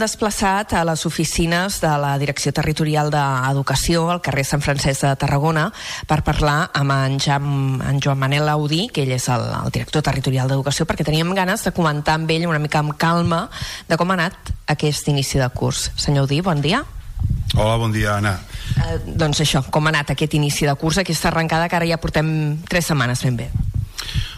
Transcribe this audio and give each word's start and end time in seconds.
desplaçat 0.00 0.72
a 0.74 0.82
les 0.86 1.02
oficines 1.06 1.76
de 1.82 1.90
la 2.00 2.14
Direcció 2.18 2.52
Territorial 2.56 3.10
d'Educació 3.12 4.06
al 4.12 4.22
carrer 4.24 4.44
Sant 4.48 4.62
Francesc 4.64 5.04
de 5.04 5.12
Tarragona 5.20 5.66
per 6.08 6.22
parlar 6.26 6.70
amb 6.74 6.94
en, 6.94 7.18
Jam, 7.20 7.46
en 7.82 8.00
Joan 8.02 8.20
Manel 8.20 8.48
Audí, 8.48 8.88
que 8.88 9.04
ell 9.04 9.14
és 9.16 9.28
el, 9.32 9.44
el 9.58 9.74
director 9.74 10.04
territorial 10.06 10.50
d'Educació, 10.50 10.86
perquè 10.88 11.06
teníem 11.06 11.34
ganes 11.36 11.66
de 11.66 11.74
comentar 11.76 12.16
amb 12.18 12.30
ell 12.34 12.48
una 12.48 12.62
mica 12.62 12.82
amb 12.82 12.96
calma 12.98 13.46
de 13.88 13.98
com 14.00 14.10
ha 14.10 14.18
anat 14.18 14.52
aquest 14.74 15.08
inici 15.12 15.42
de 15.42 15.48
curs. 15.54 15.90
Senyor 15.96 16.26
Audí, 16.28 16.40
bon 16.40 16.64
dia. 16.64 16.84
Hola, 17.54 17.76
bon 17.78 17.92
dia, 17.94 18.16
Anna. 18.18 18.38
Eh, 18.74 18.98
doncs 19.06 19.44
això, 19.44 19.62
com 19.70 19.86
ha 19.86 19.94
anat 19.94 20.14
aquest 20.14 20.34
inici 20.34 20.66
de 20.66 20.74
curs, 20.80 20.98
aquesta 20.98 21.30
arrencada 21.30 21.68
que 21.68 21.78
ara 21.78 21.88
ja 21.88 22.00
portem 22.02 22.28
tres 22.68 22.90
setmanes 22.90 23.22
ben 23.22 23.36
bé. 23.44 23.50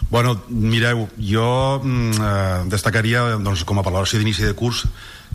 Bueno, 0.09 0.37
mireu, 0.47 1.09
jo 1.19 1.81
mm, 1.83 2.11
eh, 2.15 2.63
destacaria 2.71 3.25
doncs, 3.43 3.65
com 3.67 3.79
a 3.79 3.83
valoració 3.83 4.21
d'inici 4.21 4.45
de 4.45 4.55
curs 4.55 4.85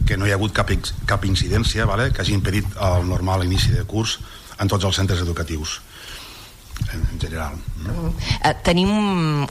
que 0.07 0.17
no 0.17 0.27
hi 0.27 0.35
ha 0.35 0.39
hagut 0.41 0.55
cap, 0.57 0.71
cap 1.07 1.25
incidència 1.29 1.87
vale? 1.89 2.11
que 2.13 2.23
hagi 2.23 2.35
impedit 2.37 2.69
el 2.81 3.09
normal 3.09 3.45
inici 3.47 3.73
de 3.75 3.85
curs 3.89 4.19
en 4.59 4.71
tots 4.71 4.85
els 4.85 4.97
centres 4.97 5.23
educatius 5.23 5.81
en, 6.93 7.03
en 7.13 7.19
general. 7.21 7.59
Mm. 7.83 8.13
Uh, 8.13 8.55
tenim 8.67 8.93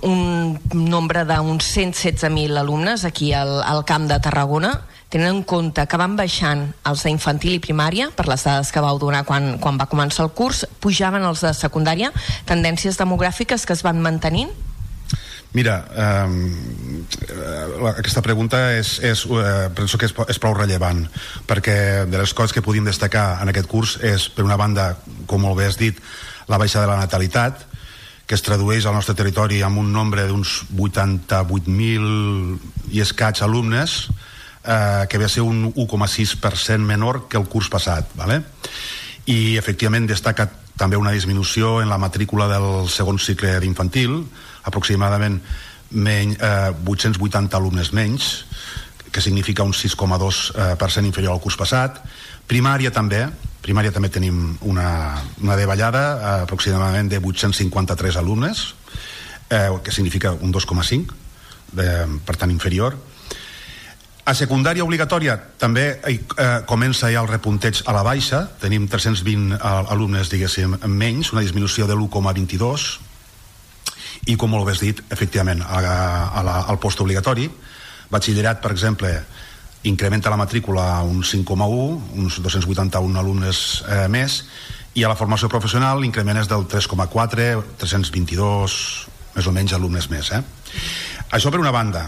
un 0.08 0.58
nombre 0.73 1.25
d'uns 1.27 1.67
116.000 1.75 2.58
alumnes 2.59 3.05
aquí 3.05 3.31
al, 3.34 3.61
al 3.63 3.85
Camp 3.85 4.09
de 4.11 4.20
Tarragona 4.20 4.80
tenen 5.11 5.27
en 5.35 5.44
compte 5.44 5.84
que 5.91 5.99
van 5.99 6.16
baixant 6.16 6.70
els 6.88 7.03
d'infantil 7.03 7.58
i 7.58 7.61
primària, 7.61 8.08
per 8.16 8.30
les 8.31 8.45
dades 8.47 8.72
que 8.72 8.81
vau 8.81 8.95
donar 8.97 9.25
quan, 9.27 9.58
quan 9.59 9.75
va 9.77 9.89
començar 9.91 10.23
el 10.23 10.31
curs, 10.31 10.63
pujaven 10.80 11.27
els 11.27 11.44
de 11.44 11.52
secundària, 11.53 12.13
tendències 12.47 12.97
demogràfiques 12.97 13.67
que 13.67 13.75
es 13.75 13.83
van 13.83 13.99
mantenint? 14.02 14.55
Mira, 15.51 15.83
eh, 15.91 16.31
aquesta 17.91 18.23
pregunta 18.23 18.71
és, 18.77 18.99
és, 19.03 19.25
eh, 19.25 19.69
penso 19.75 19.97
que 19.99 20.07
és, 20.07 20.13
és 20.31 20.39
prou 20.39 20.53
rellevant 20.55 21.03
perquè 21.47 22.05
de 22.07 22.17
les 22.21 22.33
coses 22.33 22.53
que 22.55 22.63
podíem 22.63 22.85
destacar 22.87 23.41
en 23.43 23.49
aquest 23.51 23.67
curs 23.67 23.97
és, 23.99 24.29
per 24.31 24.45
una 24.47 24.55
banda, 24.55 24.95
com 25.27 25.43
molt 25.43 25.59
bé 25.59 25.67
has 25.67 25.77
dit, 25.77 25.99
la 26.47 26.58
baixa 26.58 26.80
de 26.80 26.88
la 26.88 26.95
natalitat 27.02 27.67
que 28.25 28.35
es 28.39 28.45
tradueix 28.47 28.88
al 28.88 28.95
nostre 28.95 29.16
territori 29.19 29.59
amb 29.59 29.75
un 29.81 29.91
nombre 29.91 30.23
d'uns 30.30 30.71
88.000 30.71 32.95
i 32.95 33.03
escaig 33.03 33.43
alumnes 33.43 34.08
eh, 34.63 35.03
que 35.11 35.19
ve 35.19 35.27
a 35.27 35.30
ser 35.30 35.43
un 35.43 35.73
1,6% 35.73 36.80
menor 36.80 37.27
que 37.27 37.36
el 37.36 37.52
curs 37.52 37.67
passat 37.67 38.08
vale? 38.15 38.39
i 39.27 39.59
efectivament 39.59 40.08
destaca 40.08 40.47
també 40.80 40.95
una 40.95 41.11
disminució 41.11 41.81
en 41.81 41.89
la 41.91 41.99
matrícula 41.99 42.47
del 42.47 42.88
segon 42.88 43.19
cicle 43.19 43.59
d'infantil 43.59 44.23
aproximadament 44.64 45.42
menys, 45.92 46.38
eh, 46.40 46.73
880 46.86 47.58
alumnes 47.58 47.94
menys, 47.94 48.45
que 49.12 49.22
significa 49.22 49.64
un 49.64 49.73
6,2% 49.73 51.04
eh, 51.04 51.06
inferior 51.06 51.34
al 51.34 51.42
curs 51.42 51.58
passat. 51.59 52.00
Primària 52.48 52.92
també, 52.92 53.28
primària 53.62 53.92
també 53.92 54.09
tenim 54.09 54.58
una, 54.62 55.22
una 55.44 55.58
davallada 55.59 56.04
eh, 56.16 56.44
aproximadament 56.48 57.12
de 57.12 57.20
853 57.20 58.17
alumnes, 58.17 58.73
eh, 59.50 59.70
que 59.84 59.92
significa 59.92 60.32
un 60.32 60.52
2,5, 60.52 61.20
per 62.26 62.36
tant 62.36 62.52
inferior. 62.52 62.98
A 64.22 64.34
secundària 64.38 64.84
obligatòria 64.86 65.34
també 65.58 65.86
eh, 66.06 66.20
comença 66.70 67.09
ja 67.12 67.23
el 67.23 67.30
repunteig 67.30 67.82
a 67.89 67.95
la 67.95 68.04
baixa, 68.06 68.45
tenim 68.62 68.88
320 68.88 69.58
alumnes, 69.92 70.30
diguéssim, 70.30 70.78
menys, 70.88 71.34
una 71.34 71.42
disminució 71.42 71.88
de 71.89 71.98
l'1,22, 71.98 73.11
i 74.30 74.36
com 74.38 74.52
molt 74.53 74.67
bé 74.67 74.75
has 74.75 74.83
dit, 74.83 75.00
efectivament, 75.09 75.64
a, 75.66 75.80
a 76.30 76.44
la, 76.45 76.58
al 76.69 76.77
post 76.81 77.02
obligatori, 77.02 77.47
batxillerat, 78.11 78.61
per 78.61 78.72
exemple, 78.75 79.14
incrementa 79.89 80.30
la 80.30 80.38
matrícula 80.38 80.83
a 80.97 81.02
un 81.03 81.23
5,1, 81.23 82.19
uns 82.22 82.38
281 82.44 83.17
alumnes 83.19 83.81
eh, 83.88 84.05
més, 84.11 84.44
i 84.94 85.05
a 85.05 85.09
la 85.09 85.16
formació 85.16 85.49
professional 85.49 86.02
l'increment 86.03 86.38
és 86.42 86.49
del 86.52 86.67
3,4, 86.69 87.64
322 87.81 88.77
més 89.36 89.48
o 89.48 89.54
menys 89.55 89.73
alumnes 89.73 90.09
més. 90.11 90.32
Eh? 90.36 90.42
Això 91.32 91.49
per 91.49 91.61
una 91.64 91.71
banda, 91.73 92.05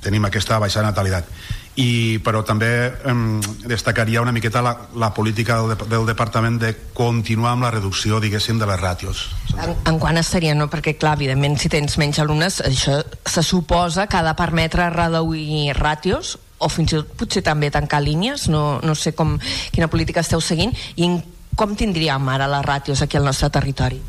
tenim 0.00 0.24
aquesta 0.28 0.60
baixada 0.62 0.86
natalitat 0.88 1.28
i, 1.76 2.18
però 2.24 2.40
també 2.46 2.70
eh, 2.88 3.14
destacaria 3.68 4.22
una 4.24 4.32
miqueta 4.32 4.62
la, 4.64 4.72
la 4.96 5.12
política 5.14 5.58
del, 5.60 5.76
del 5.90 6.06
departament 6.08 6.56
de 6.62 6.72
continuar 6.96 7.52
amb 7.52 7.66
la 7.68 7.72
reducció, 7.74 8.20
diguéssim, 8.20 8.58
de 8.58 8.68
les 8.68 8.80
ràtios. 8.80 9.26
En, 9.56 9.76
en 9.92 10.00
quant 10.00 10.16
estaria, 10.20 10.56
no? 10.56 10.70
Perquè, 10.72 10.96
clar, 11.00 11.16
evidentment, 11.20 11.58
si 11.60 11.70
tens 11.72 11.98
menys 12.00 12.20
alumnes, 12.24 12.62
això 12.64 13.02
se 13.04 13.44
suposa 13.44 14.08
que 14.08 14.18
ha 14.18 14.24
de 14.24 14.34
permetre 14.38 14.88
reduir 14.94 15.76
ràtios 15.76 16.36
o 16.56 16.70
fins 16.72 16.94
i 16.94 16.96
tot 16.96 17.12
potser 17.20 17.42
també 17.44 17.68
tancar 17.68 18.00
línies, 18.00 18.48
no, 18.48 18.80
no 18.80 18.94
sé 18.96 19.12
com, 19.12 19.36
quina 19.74 19.90
política 19.92 20.24
esteu 20.24 20.40
seguint, 20.40 20.72
i 20.96 21.04
en, 21.04 21.18
com 21.56 21.76
tindríem 21.76 22.28
ara 22.32 22.48
les 22.48 22.64
ràtios 22.64 23.02
aquí 23.04 23.20
al 23.20 23.28
nostre 23.28 23.52
territori? 23.52 24.00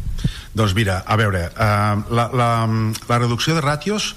Doncs 0.57 0.73
mira, 0.73 1.01
a 1.06 1.17
veure, 1.19 1.44
eh, 1.51 1.95
la, 2.09 2.29
la, 2.33 2.50
la 3.09 3.19
reducció 3.19 3.53
de 3.57 3.61
ràtios 3.61 4.16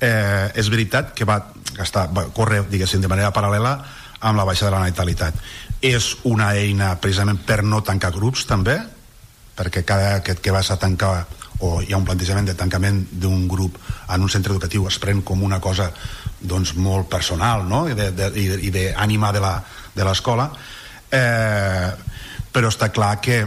eh, 0.00 0.50
és 0.54 0.70
veritat 0.72 1.12
que 1.14 1.26
va, 1.28 1.38
que 1.70 1.82
està, 1.84 2.06
va 2.12 2.26
córrer, 2.34 2.64
diguéssim, 2.70 3.02
de 3.02 3.10
manera 3.10 3.32
paral·lela 3.36 3.76
amb 4.20 4.36
la 4.36 4.46
baixa 4.48 4.66
de 4.66 4.74
la 4.74 4.82
natalitat. 4.84 5.36
És 5.80 6.14
una 6.28 6.50
eina 6.56 6.94
precisament 7.00 7.40
per 7.46 7.62
no 7.64 7.82
tancar 7.84 8.12
grups, 8.16 8.44
també, 8.48 8.78
perquè 9.56 9.84
cada 9.84 10.16
aquest 10.20 10.40
que 10.40 10.52
vas 10.52 10.70
a 10.70 10.78
tancar 10.80 11.26
o 11.60 11.80
hi 11.84 11.92
ha 11.92 11.98
un 12.00 12.06
plantejament 12.08 12.48
de 12.48 12.56
tancament 12.56 13.02
d'un 13.12 13.46
grup 13.48 13.76
en 14.08 14.22
un 14.24 14.32
centre 14.32 14.54
educatiu 14.54 14.86
es 14.88 14.96
pren 14.98 15.20
com 15.20 15.42
una 15.44 15.60
cosa 15.60 15.90
doncs, 16.40 16.72
molt 16.74 17.10
personal 17.12 17.66
no? 17.68 17.82
i 17.90 18.70
d'ànima 18.72 19.32
de, 19.36 19.42
de 19.96 20.06
l'escola 20.06 20.46
eh, 21.12 21.90
però 22.50 22.70
està 22.72 22.88
clar 22.88 23.18
que 23.20 23.42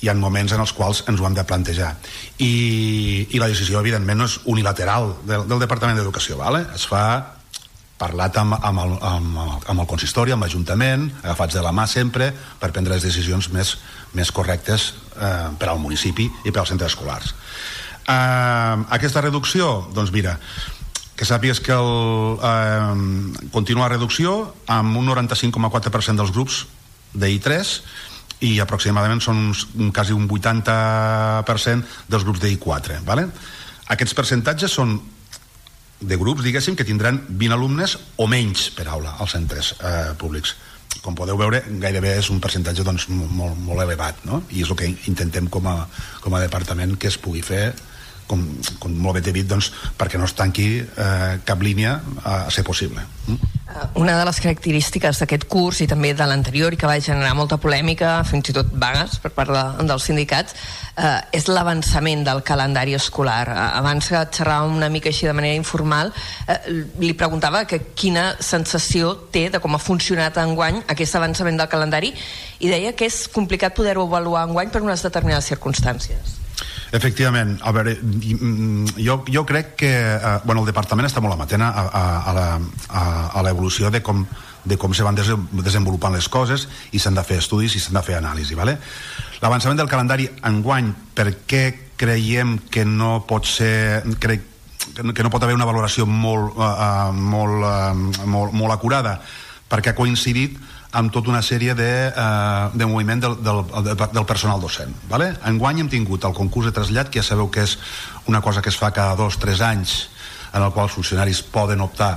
hi 0.00 0.08
ha 0.08 0.14
moments 0.16 0.54
en 0.56 0.62
els 0.64 0.72
quals 0.76 1.02
ens 1.10 1.20
ho 1.20 1.26
hem 1.28 1.36
de 1.36 1.44
plantejar 1.44 1.90
i, 2.38 3.26
i 3.30 3.42
la 3.42 3.50
decisió 3.50 3.80
evidentment 3.80 4.22
no 4.22 4.30
és 4.30 4.38
unilateral 4.48 5.12
del, 5.28 5.44
del 5.48 5.60
Departament 5.60 6.00
d'Educació 6.00 6.40
vale? 6.40 6.64
es 6.74 6.86
fa 6.88 7.04
parlat 8.00 8.38
amb, 8.40 8.56
amb, 8.56 8.80
el, 8.80 8.94
amb, 9.04 9.38
amb 9.68 9.82
el 9.82 9.88
consistori, 9.88 10.32
amb 10.32 10.46
l'Ajuntament, 10.46 11.04
agafats 11.20 11.58
de 11.58 11.64
la 11.64 11.72
mà 11.76 11.84
sempre 11.90 12.30
per 12.32 12.72
prendre 12.72 12.96
les 12.96 13.04
decisions 13.04 13.50
més, 13.52 13.74
més 14.16 14.32
correctes 14.32 14.94
eh, 15.20 15.50
per 15.60 15.68
al 15.68 15.82
municipi 15.82 16.30
i 16.44 16.50
per 16.50 16.62
als 16.62 16.72
centres 16.72 16.94
escolars. 16.94 17.34
Eh, 18.08 18.76
aquesta 18.96 19.20
reducció, 19.20 19.68
doncs 19.92 20.14
mira, 20.16 20.38
que 21.12 21.28
sàpigues 21.28 21.60
que 21.60 21.76
el, 21.76 22.40
eh, 22.40 23.48
continua 23.52 23.84
la 23.84 23.94
reducció 23.98 24.54
amb 24.64 24.96
un 24.96 25.10
95,4% 25.12 26.16
dels 26.22 26.32
grups 26.32 26.62
d'I3 27.12 27.74
i 28.46 28.56
aproximadament 28.62 29.20
són 29.24 29.40
uns, 29.50 29.66
un, 29.76 29.92
quasi 29.92 30.16
un 30.16 30.26
80% 30.28 32.08
dels 32.08 32.26
grups 32.26 32.42
d'I4 32.44 33.00
vale? 33.06 33.28
aquests 33.90 34.16
percentatges 34.16 34.72
són 34.72 34.98
de 36.00 36.16
grups, 36.16 36.40
diguéssim, 36.40 36.76
que 36.76 36.86
tindran 36.88 37.18
20 37.28 37.52
alumnes 37.52 37.98
o 38.16 38.26
menys 38.30 38.70
per 38.72 38.86
aula 38.88 39.18
als 39.20 39.34
centres 39.36 39.74
eh, 39.76 40.12
públics 40.16 40.54
com 41.04 41.14
podeu 41.14 41.38
veure, 41.38 41.60
gairebé 41.80 42.16
és 42.18 42.30
un 42.32 42.40
percentatge 42.42 42.84
doncs, 42.84 43.06
molt, 43.12 43.54
molt 43.62 43.84
elevat, 43.84 44.24
no? 44.26 44.42
i 44.50 44.64
és 44.64 44.72
el 44.72 44.78
que 44.80 44.88
intentem 45.08 45.46
com 45.52 45.68
a, 45.70 45.76
com 46.24 46.34
a 46.34 46.42
departament 46.42 46.96
que 46.98 47.08
es 47.12 47.18
pugui 47.20 47.44
fer 47.46 47.70
com, 48.30 48.42
com 48.82 48.94
molt 48.94 49.18
bé 49.18 49.24
t'he 49.26 49.34
dit, 49.34 49.46
doncs, 49.48 49.70
perquè 49.98 50.18
no 50.18 50.26
es 50.28 50.36
tanqui 50.38 50.68
eh, 50.80 51.38
cap 51.46 51.62
línia 51.62 51.96
a, 52.22 52.46
a 52.46 52.50
ser 52.54 52.64
possible. 52.66 53.02
Mm? 53.26 53.59
Eh, 53.70 53.86
una 53.94 54.18
de 54.18 54.24
les 54.26 54.40
característiques 54.42 55.20
d'aquest 55.22 55.46
curs 55.50 55.80
i 55.84 55.86
també 55.90 56.12
de 56.16 56.26
l'anterior 56.26 56.74
i 56.74 56.78
que 56.80 56.88
va 56.88 56.98
generar 56.98 57.36
molta 57.38 57.58
polèmica, 57.62 58.18
fins 58.26 58.50
i 58.50 58.54
tot 58.56 58.72
vagues 58.72 59.18
per 59.22 59.30
part 59.36 59.52
de, 59.54 59.62
dels 59.86 60.08
sindicats, 60.10 60.56
eh, 60.96 61.20
és 61.38 61.46
l'avançament 61.46 62.24
del 62.26 62.42
calendari 62.46 62.96
escolar. 62.98 63.46
Eh, 63.48 63.68
abans 63.78 64.10
que 64.10 64.24
xerràvem 64.40 64.76
una 64.80 64.90
mica 64.90 65.12
així 65.12 65.28
de 65.28 65.36
manera 65.36 65.58
informal, 65.58 66.12
eh, 66.48 66.58
li 66.98 67.14
preguntava 67.14 67.64
que 67.64 67.82
quina 67.94 68.34
sensació 68.40 69.14
té 69.30 69.48
de 69.50 69.62
com 69.62 69.74
ha 69.74 69.82
funcionat 69.82 70.38
enguany 70.42 70.82
aquest 70.88 71.14
avançament 71.14 71.60
del 71.60 71.70
calendari 71.70 72.14
i 72.58 72.68
deia 72.68 72.92
que 72.92 73.06
és 73.06 73.26
complicat 73.28 73.76
poder-ho 73.76 74.08
avaluar 74.08 74.48
enguany 74.48 74.70
per 74.70 74.82
unes 74.82 75.02
determinades 75.06 75.50
circumstàncies. 75.52 76.39
Efectivament, 76.92 77.58
a 77.62 77.70
veure, 77.70 77.94
mm, 78.02 78.96
jo, 78.98 79.20
jo 79.30 79.44
crec 79.46 79.76
que 79.78 79.90
eh, 79.90 80.38
bueno, 80.44 80.64
el 80.64 80.70
departament 80.72 81.06
està 81.06 81.22
molt 81.22 81.36
amatent 81.36 81.62
a, 81.62 81.70
a, 81.70 82.04
a, 82.32 83.02
a, 83.30 83.42
l'evolució 83.46 83.92
de 83.94 84.02
com, 84.02 84.24
de 84.64 84.76
com 84.76 84.94
se 84.94 85.06
van 85.06 85.14
des, 85.14 85.30
desenvolupant 85.62 86.16
les 86.16 86.28
coses 86.28 86.66
i 86.90 86.98
s'han 86.98 87.14
de 87.14 87.24
fer 87.26 87.38
estudis 87.38 87.76
i 87.78 87.82
s'han 87.82 87.98
de 88.00 88.02
fer 88.02 88.18
anàlisi. 88.18 88.58
Vale? 88.58 88.78
L'avançament 89.40 89.78
del 89.78 89.90
calendari 89.90 90.26
enguany, 90.50 90.90
per 91.14 91.30
què 91.46 91.64
creiem 92.00 92.58
que 92.70 92.84
no 92.84 93.20
pot 93.28 93.46
ser... 93.46 94.02
Crec, 94.18 94.48
que 94.90 95.22
no 95.22 95.30
pot 95.30 95.44
haver 95.44 95.54
una 95.54 95.68
valoració 95.68 96.06
molt, 96.08 96.56
uh, 96.56 97.12
molt, 97.14 97.62
uh, 97.62 98.26
molt, 98.26 98.56
molt 98.56 98.74
acurada 98.74 99.20
perquè 99.70 99.92
ha 99.92 99.98
coincidit 99.98 100.56
amb 100.92 101.12
tota 101.14 101.30
una 101.30 101.42
sèrie 101.42 101.74
de, 101.78 101.90
uh, 102.10 102.70
de 102.74 102.86
moviment 102.86 103.20
del, 103.22 103.36
del, 103.44 103.62
del 104.00 104.26
personal 104.26 104.60
docent. 104.60 104.94
Vale? 105.10 105.32
Enguany 105.46 105.84
hem 105.84 105.90
tingut 105.92 106.24
el 106.26 106.34
concurs 106.34 106.66
de 106.66 106.74
trasllat, 106.74 107.10
que 107.10 107.22
ja 107.22 107.26
sabeu 107.26 107.50
que 107.50 107.62
és 107.62 107.76
una 108.26 108.42
cosa 108.42 108.62
que 108.62 108.72
es 108.72 108.78
fa 108.78 108.90
cada 108.90 109.14
dos, 109.18 109.38
tres 109.38 109.62
anys, 109.62 110.08
en 110.52 110.62
el 110.62 110.72
qual 110.74 110.88
els 110.88 110.96
funcionaris 110.96 111.44
poden 111.46 111.80
optar 111.84 112.12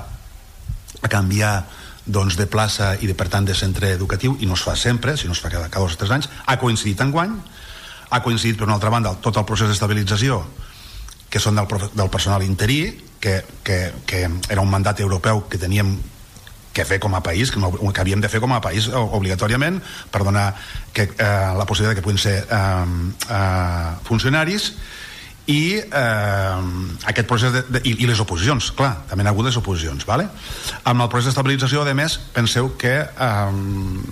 a 1.04 1.12
canviar 1.12 1.54
doncs, 2.06 2.36
de 2.36 2.48
plaça 2.48 2.94
i 3.00 3.08
de, 3.08 3.16
per 3.16 3.30
tant 3.32 3.46
de 3.48 3.56
centre 3.56 3.94
educatiu 3.94 4.36
i 4.42 4.48
no 4.50 4.58
es 4.58 4.64
fa 4.66 4.76
sempre, 4.76 5.16
si 5.18 5.30
no 5.30 5.38
es 5.38 5.42
fa 5.44 5.52
cada, 5.52 5.70
cada 5.70 5.86
dos 5.86 5.96
o 5.96 6.02
tres 6.02 6.12
anys 6.12 6.30
ha 6.46 6.58
coincidit 6.60 7.00
en 7.02 7.14
guany 7.14 7.38
ha 8.10 8.20
coincidit 8.22 8.58
per 8.60 8.68
una 8.68 8.76
altra 8.76 8.92
banda 8.92 9.16
tot 9.24 9.38
el 9.40 9.46
procés 9.48 9.72
d'estabilització 9.72 10.42
que 11.32 11.40
són 11.40 11.56
del, 11.56 11.70
del 11.96 12.12
personal 12.12 12.44
interí 12.44 12.82
que, 13.24 13.40
que, 13.64 13.94
que 14.06 14.26
era 14.50 14.62
un 14.62 14.70
mandat 14.70 15.00
europeu 15.00 15.46
que 15.48 15.62
teníem 15.62 15.96
que 16.74 16.86
fer 16.86 17.00
com 17.00 17.14
a 17.16 17.22
país, 17.22 17.52
que, 17.54 17.62
no, 17.62 17.72
que 17.72 18.02
havíem 18.02 18.22
de 18.22 18.30
fer 18.32 18.42
com 18.42 18.52
a 18.54 18.60
país 18.62 18.90
obligatòriament 18.90 19.80
per 20.12 20.24
donar 20.26 20.50
que, 20.94 21.06
eh, 21.14 21.54
la 21.58 21.68
possibilitat 21.70 22.00
que 22.00 22.06
puguin 22.06 22.20
ser 22.20 22.40
eh, 22.42 22.60
eh, 23.30 23.94
funcionaris 24.10 24.72
i 25.54 25.76
eh, 25.78 26.58
aquest 27.12 27.30
procés 27.30 27.54
de, 27.54 27.64
de, 27.68 27.84
i, 27.84 27.96
i 28.04 28.10
les 28.10 28.20
oposicions, 28.24 28.72
clar, 28.78 28.94
també 29.10 29.28
ha 29.28 29.34
hagut 29.34 29.50
les 29.50 29.60
oposicions 29.60 30.08
vale? 30.10 30.28
amb 30.84 31.06
el 31.06 31.10
procés 31.12 31.30
d'estabilització 31.30 31.86
a 31.86 31.94
més, 31.98 32.18
penseu 32.34 32.74
que 32.80 32.96
eh, 33.04 34.04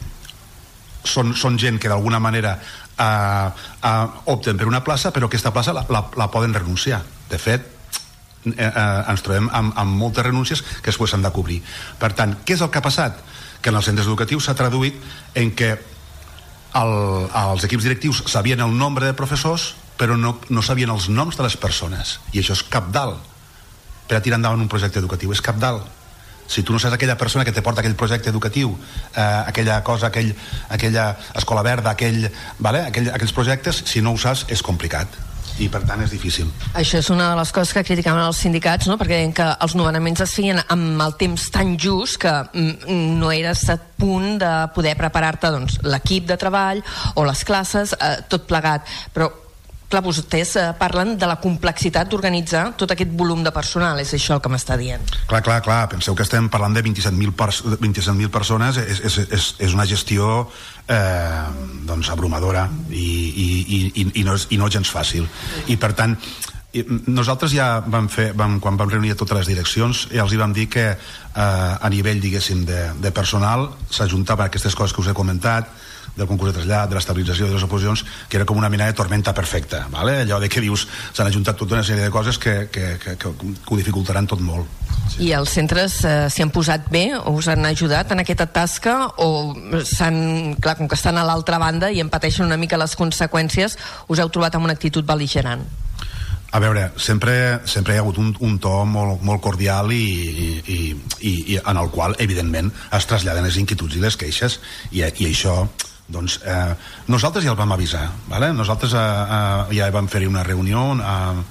són, 1.04 1.34
són 1.34 1.58
gent 1.58 1.80
que 1.82 1.90
d'alguna 1.90 2.22
manera 2.22 2.58
eh, 2.60 3.50
eh, 3.82 4.08
opten 4.34 4.60
per 4.60 4.70
una 4.70 4.84
plaça 4.86 5.12
però 5.16 5.32
aquesta 5.32 5.54
plaça 5.56 5.74
la, 5.74 5.86
la, 5.90 6.06
la 6.18 6.30
poden 6.34 6.54
renunciar 6.54 7.02
de 7.32 7.40
fet 7.42 7.81
eh, 8.46 8.56
eh, 8.58 9.12
ens 9.12 9.22
trobem 9.26 9.50
amb, 9.52 9.76
amb 9.78 9.98
moltes 9.98 10.26
renúncies 10.26 10.62
que 10.62 10.90
després 10.90 11.14
s'han 11.14 11.26
de 11.26 11.34
cobrir. 11.36 11.62
Per 12.00 12.14
tant, 12.18 12.38
què 12.46 12.58
és 12.58 12.62
el 12.62 12.72
que 12.74 12.82
ha 12.82 12.90
passat? 12.90 13.22
que 13.62 13.70
en 13.70 13.78
els 13.78 13.86
centres 13.86 14.08
educatius 14.10 14.48
s'ha 14.48 14.58
traduït 14.58 14.98
en 15.38 15.54
que 15.54 15.76
el, 15.76 16.94
els 17.30 17.66
equips 17.68 17.86
directius 17.86 18.24
sabien 18.32 18.64
el 18.66 18.74
nombre 18.78 19.06
de 19.06 19.18
professors 19.18 19.76
però 20.02 20.18
no, 20.18 20.40
no 20.50 20.64
sabien 20.66 20.90
els 20.90 21.12
noms 21.14 21.38
de 21.38 21.46
les 21.46 21.56
persones. 21.62 22.18
I 22.34 22.42
això 22.42 22.56
és 22.58 22.64
cap 22.74 22.88
dalt. 22.90 23.20
Per 24.10 24.18
a 24.18 24.22
tirar 24.26 24.40
endavant 24.40 24.64
un 24.64 24.72
projecte 24.72 24.98
educatiu 24.98 25.30
és 25.36 25.44
cap 25.46 25.60
dalt. 25.62 25.86
Si 26.50 26.66
tu 26.66 26.74
no 26.74 26.82
saps 26.82 26.98
aquella 26.98 27.20
persona 27.20 27.46
que 27.46 27.54
te 27.54 27.62
porta 27.62 27.84
aquell 27.84 27.96
projecte 27.96 28.32
educatiu 28.34 28.74
eh, 28.74 29.22
aquella 29.22 29.78
cosa, 29.86 30.10
aquell, 30.10 30.34
aquella 30.74 31.12
escola 31.38 31.62
verda 31.64 31.94
aquell, 31.94 32.26
vale? 32.58 32.82
aquell, 32.90 33.12
aquells 33.14 33.36
projectes 33.38 33.84
si 33.86 34.02
no 34.02 34.16
ho 34.16 34.20
saps 34.20 34.48
és 34.50 34.66
complicat 34.66 35.14
i 35.60 35.68
per 35.72 35.84
tant 35.88 36.02
és 36.04 36.14
difícil. 36.14 36.50
Això 36.78 37.02
és 37.02 37.10
una 37.14 37.30
de 37.32 37.40
les 37.40 37.52
coses 37.52 37.74
que 37.76 37.84
criticaven 37.86 38.24
els 38.24 38.40
sindicats, 38.44 38.88
no? 38.90 38.98
perquè 39.02 39.18
deien 39.20 39.36
que 39.36 39.48
els 39.66 39.76
nomenaments 39.76 40.24
es 40.24 40.36
feien 40.38 40.62
amb 40.64 41.04
el 41.04 41.18
temps 41.20 41.50
tan 41.54 41.76
just 41.82 42.22
que 42.22 42.32
mm, 42.32 42.96
no 43.20 43.32
eres 43.34 43.68
a 43.70 43.78
punt 44.02 44.40
de 44.42 44.52
poder 44.76 44.96
preparar-te 44.98 45.52
doncs, 45.54 45.78
l'equip 45.86 46.28
de 46.30 46.40
treball 46.42 46.82
o 47.16 47.28
les 47.28 47.44
classes, 47.46 47.94
eh, 48.00 48.18
tot 48.32 48.48
plegat. 48.50 48.88
Però 49.14 49.30
clar, 49.92 50.04
vostès 50.06 50.56
eh, 50.60 50.68
parlen 50.80 51.16
de 51.20 51.30
la 51.30 51.38
complexitat 51.42 52.10
d'organitzar 52.12 52.64
tot 52.80 52.94
aquest 52.94 53.12
volum 53.18 53.44
de 53.46 53.54
personal, 53.56 54.00
és 54.02 54.14
això 54.16 54.38
el 54.38 54.44
que 54.44 54.52
m'està 54.52 54.78
dient. 54.80 55.04
Clar, 55.30 55.44
clar, 55.46 55.60
clar, 55.66 55.82
penseu 55.92 56.16
que 56.18 56.26
estem 56.26 56.50
parlant 56.52 56.76
de 56.78 56.84
27.000 56.86 57.36
per 57.38 57.50
27 57.52 58.32
persones, 58.34 58.80
és, 58.82 59.04
és, 59.10 59.20
és, 59.28 59.50
és 59.68 59.76
una 59.76 59.88
gestió 59.90 60.48
eh, 60.88 61.44
doncs 61.88 62.12
abrumadora 62.14 62.68
i, 62.90 63.04
i, 63.04 63.50
i, 63.68 64.08
i, 64.22 64.26
no 64.28 64.38
és, 64.40 64.48
i 64.50 64.62
no 64.62 64.72
gens 64.72 64.92
fàcil. 64.92 65.28
I 65.72 65.78
per 65.82 65.94
tant, 65.98 66.18
nosaltres 67.12 67.52
ja 67.52 67.82
vam 67.84 68.08
fer, 68.12 68.32
vam, 68.38 68.60
quan 68.64 68.78
vam 68.80 68.90
reunir 68.90 69.16
totes 69.20 69.42
les 69.42 69.52
direccions, 69.52 70.06
ja 70.14 70.24
els 70.24 70.34
hi 70.34 70.40
vam 70.40 70.54
dir 70.56 70.70
que 70.72 70.88
eh, 70.92 71.38
a 71.38 71.90
nivell, 71.92 72.22
diguéssim, 72.24 72.64
de, 72.68 72.84
de 73.02 73.12
personal 73.12 73.70
s'ajuntaven 73.92 74.48
aquestes 74.48 74.76
coses 74.76 74.96
que 74.96 75.04
us 75.04 75.12
he 75.12 75.18
comentat, 75.18 75.68
del 76.16 76.28
concurs 76.28 76.52
de 76.52 76.60
trasllat, 76.60 76.90
de 76.90 76.98
l'estabilització 76.98 77.48
de 77.48 77.56
les 77.56 77.66
oposicions, 77.66 78.04
que 78.30 78.40
era 78.40 78.46
com 78.46 78.58
una 78.60 78.70
mena 78.70 78.88
de 78.90 78.94
tormenta 78.98 79.34
perfecta, 79.34 79.88
¿vale? 79.92 80.22
allò 80.22 80.40
de 80.40 80.50
que 80.50 80.62
dius 80.62 80.88
s'han 81.14 81.28
ajuntat 81.28 81.58
tota 81.58 81.78
una 81.78 81.86
sèrie 81.88 82.04
de 82.04 82.14
coses 82.14 82.38
que, 82.38 82.68
que, 82.72 82.98
que, 83.02 83.18
que, 83.18 83.34
que 83.40 83.74
ho 83.74 83.80
dificultaran 83.80 84.28
tot 84.28 84.42
molt. 84.44 84.68
Sí. 85.12 85.28
I 85.28 85.34
els 85.36 85.52
centres 85.52 86.00
eh, 86.08 86.16
s'hi 86.32 86.46
han 86.46 86.54
posat 86.54 86.88
bé 86.92 87.06
o 87.18 87.36
us 87.40 87.50
han 87.52 87.66
ajudat 87.68 88.12
en 88.14 88.24
aquesta 88.24 88.48
tasca 88.52 88.96
o 89.20 89.54
s'han, 89.84 90.56
clar, 90.62 90.78
com 90.80 90.88
que 90.88 91.00
estan 91.00 91.20
a 91.20 91.28
l'altra 91.28 91.60
banda 91.62 91.92
i 91.92 92.00
en 92.04 92.12
pateixen 92.12 92.48
una 92.48 92.60
mica 92.60 92.80
les 92.80 92.96
conseqüències, 93.00 93.78
us 94.08 94.20
heu 94.20 94.32
trobat 94.32 94.56
amb 94.56 94.70
una 94.70 94.78
actitud 94.78 95.08
beligerant? 95.08 95.66
A 96.52 96.60
veure, 96.60 96.90
sempre, 97.00 97.62
sempre 97.64 97.94
hi 97.94 98.00
ha 98.00 98.02
hagut 98.04 98.18
un, 98.20 98.34
un 98.44 98.58
to 98.60 98.74
molt, 98.84 99.22
molt 99.24 99.40
cordial 99.44 99.94
i, 99.96 100.02
i, 100.04 100.80
i, 101.24 101.32
i 101.54 101.60
en 101.62 101.80
el 101.80 101.88
qual, 101.94 102.18
evidentment, 102.20 102.74
es 102.92 103.08
traslladen 103.08 103.48
les 103.48 103.60
inquietuds 103.62 103.96
i 103.96 104.04
les 104.04 104.20
queixes 104.20 104.60
i, 104.92 105.00
i 105.00 105.30
això 105.30 105.62
doncs 106.12 106.40
eh, 106.44 106.76
nosaltres 107.08 107.46
ja 107.46 107.54
el 107.54 107.60
vam 107.60 107.72
avisar, 107.72 108.10
vale? 108.28 108.52
nosaltres 108.54 108.94
eh, 108.94 109.02
eh, 109.02 109.76
ja 109.80 109.90
vam 109.94 110.10
fer 110.12 110.26
una 110.28 110.44
reunió 110.44 110.84
eh, 110.96 111.44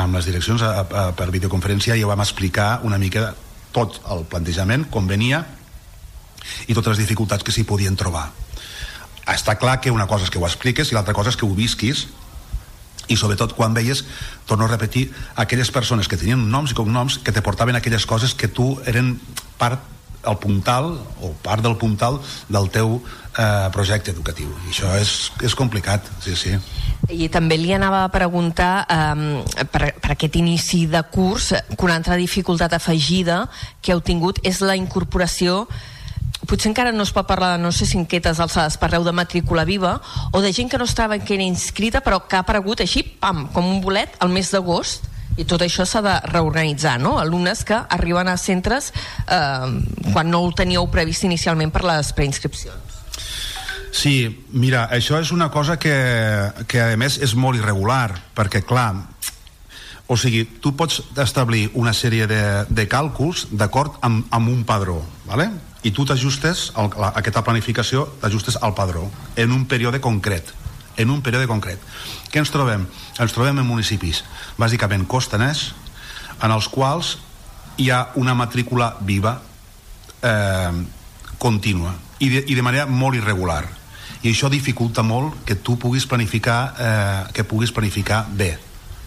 amb 0.00 0.18
les 0.18 0.26
direccions 0.26 0.62
eh, 0.62 0.70
eh, 0.70 1.10
per 1.18 1.30
videoconferència 1.34 1.96
i 1.96 2.02
ja 2.04 2.10
vam 2.10 2.22
explicar 2.24 2.80
una 2.86 2.98
mica 3.02 3.32
tot 3.74 4.00
el 4.10 4.24
plantejament, 4.30 4.86
com 4.90 5.06
venia 5.06 5.42
i 6.66 6.74
totes 6.74 6.94
les 6.94 7.02
dificultats 7.02 7.44
que 7.44 7.52
s'hi 7.52 7.66
podien 7.66 7.96
trobar. 7.98 8.30
Està 9.26 9.56
clar 9.58 9.80
que 9.82 9.90
una 9.90 10.06
cosa 10.06 10.24
és 10.24 10.30
que 10.30 10.38
ho 10.38 10.46
expliques 10.46 10.90
i 10.90 10.96
l'altra 10.96 11.14
cosa 11.14 11.32
és 11.32 11.36
que 11.36 11.46
ho 11.46 11.54
visquis 11.58 12.06
i 13.06 13.16
sobretot 13.18 13.52
quan 13.54 13.74
veies, 13.74 14.04
torno 14.46 14.66
a 14.66 14.70
repetir, 14.70 15.12
aquelles 15.38 15.70
persones 15.70 16.08
que 16.10 16.18
tenien 16.18 16.48
noms 16.50 16.72
i 16.72 16.78
cognoms 16.78 17.18
que 17.22 17.34
te 17.34 17.42
portaven 17.42 17.78
aquelles 17.78 18.06
coses 18.06 18.34
que 18.34 18.48
tu 18.48 18.72
eren 18.86 19.14
part 19.60 19.82
el 20.24 20.36
puntal 20.42 20.94
o 21.22 21.32
part 21.42 21.62
del 21.62 21.76
puntal 21.76 22.20
del 22.48 22.70
teu 22.74 22.96
eh, 23.38 23.68
projecte 23.72 24.12
educatiu 24.14 24.50
i 24.66 24.72
això 24.72 24.92
és, 24.98 25.30
és 25.44 25.54
complicat 25.58 26.06
sí, 26.24 26.36
sí. 26.38 26.54
i 27.12 27.28
també 27.32 27.58
li 27.60 27.72
anava 27.76 28.04
a 28.04 28.12
preguntar 28.12 28.86
eh, 28.86 29.66
per, 29.72 29.92
per 30.00 30.14
aquest 30.14 30.38
inici 30.40 30.86
de 30.90 31.02
curs 31.12 31.52
que 31.52 31.84
una 31.84 31.98
altra 31.98 32.16
dificultat 32.20 32.76
afegida 32.76 33.44
que 33.80 33.94
heu 33.94 34.00
tingut 34.00 34.40
és 34.46 34.62
la 34.64 34.78
incorporació 34.78 35.66
potser 36.46 36.70
encara 36.70 36.92
no 36.94 37.04
es 37.06 37.12
pot 37.14 37.26
parlar 37.26 37.56
de 37.56 37.62
no 37.62 37.72
sé 37.74 37.88
aquestes 37.98 38.40
alçades 38.40 38.78
parleu 38.78 39.04
de 39.04 39.12
matrícula 39.12 39.64
viva 39.64 39.98
o 40.32 40.40
de 40.40 40.52
gent 40.52 40.70
que 40.70 40.78
no 40.78 40.86
estava 40.86 41.18
que 41.18 41.34
era 41.34 41.42
inscrita 41.42 42.00
però 42.00 42.20
que 42.26 42.36
ha 42.36 42.44
aparegut 42.44 42.80
així, 42.80 43.02
pam, 43.02 43.46
com 43.52 43.66
un 43.66 43.80
bolet 43.80 44.16
al 44.20 44.30
mes 44.30 44.50
d'agost 44.50 45.15
i 45.36 45.44
tot 45.44 45.62
això 45.64 45.86
s'ha 45.86 46.02
de 46.04 46.14
reorganitzar, 46.30 46.96
no? 47.00 47.16
Alumnes 47.20 47.64
que 47.64 47.76
arriben 47.76 48.28
a 48.28 48.36
centres 48.40 48.92
eh, 48.92 50.12
quan 50.12 50.30
no 50.30 50.42
ho 50.44 50.52
teníeu 50.56 50.88
previst 50.92 51.26
inicialment 51.28 51.72
per 51.74 51.84
les 51.86 52.12
preinscripcions. 52.16 52.96
Sí, 53.96 54.44
mira, 54.52 54.86
això 54.92 55.20
és 55.22 55.30
una 55.32 55.48
cosa 55.50 55.78
que, 55.80 55.94
que 56.68 56.82
a 56.82 56.96
més 57.00 57.16
és 57.24 57.32
molt 57.32 57.56
irregular, 57.56 58.10
perquè 58.36 58.60
clar, 58.60 58.90
o 60.06 60.18
sigui, 60.20 60.44
tu 60.60 60.74
pots 60.76 61.00
establir 61.22 61.70
una 61.74 61.94
sèrie 61.96 62.28
de, 62.28 62.42
de 62.68 62.84
càlculs 62.90 63.46
d'acord 63.56 63.96
amb, 64.06 64.26
amb 64.30 64.52
un 64.52 64.66
padró, 64.68 65.00
¿vale? 65.24 65.48
i 65.86 65.92
tu 65.94 66.02
t'ajustes, 66.02 66.72
aquesta 66.74 67.44
planificació, 67.46 68.08
t'ajustes 68.18 68.56
al 68.58 68.74
padró, 68.74 69.04
en 69.38 69.52
un 69.54 69.66
període 69.70 70.00
concret 70.02 70.50
en 70.96 71.10
un 71.10 71.22
període 71.22 71.48
concret. 71.50 71.80
Què 72.32 72.40
ens 72.42 72.52
trobem? 72.52 72.86
Ens 73.20 73.34
trobem 73.36 73.58
en 73.60 73.68
municipis 73.68 74.22
bàsicament 74.58 75.06
costaners 75.08 75.70
en 76.42 76.52
els 76.52 76.68
quals 76.68 77.16
hi 77.80 77.90
ha 77.90 78.06
una 78.16 78.34
matrícula 78.34 78.94
viva 79.00 79.36
eh, 80.22 80.72
contínua 81.38 81.94
i 82.18 82.30
de, 82.32 82.44
i 82.48 82.56
de 82.56 82.64
manera 82.64 82.86
molt 82.88 83.18
irregular 83.18 83.64
i 84.22 84.32
això 84.32 84.48
dificulta 84.52 85.04
molt 85.04 85.44
que 85.48 85.58
tu 85.60 85.76
puguis 85.80 86.06
planificar 86.08 86.60
eh, 86.80 87.20
que 87.36 87.44
puguis 87.44 87.72
planificar 87.72 88.24
bé 88.32 88.54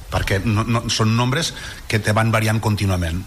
perquè 0.10 0.40
no, 0.46 0.64
no, 0.66 0.86
són 0.90 1.16
nombres 1.18 1.54
que 1.90 2.00
te 2.02 2.14
van 2.14 2.32
variant 2.34 2.62
contínuament 2.62 3.22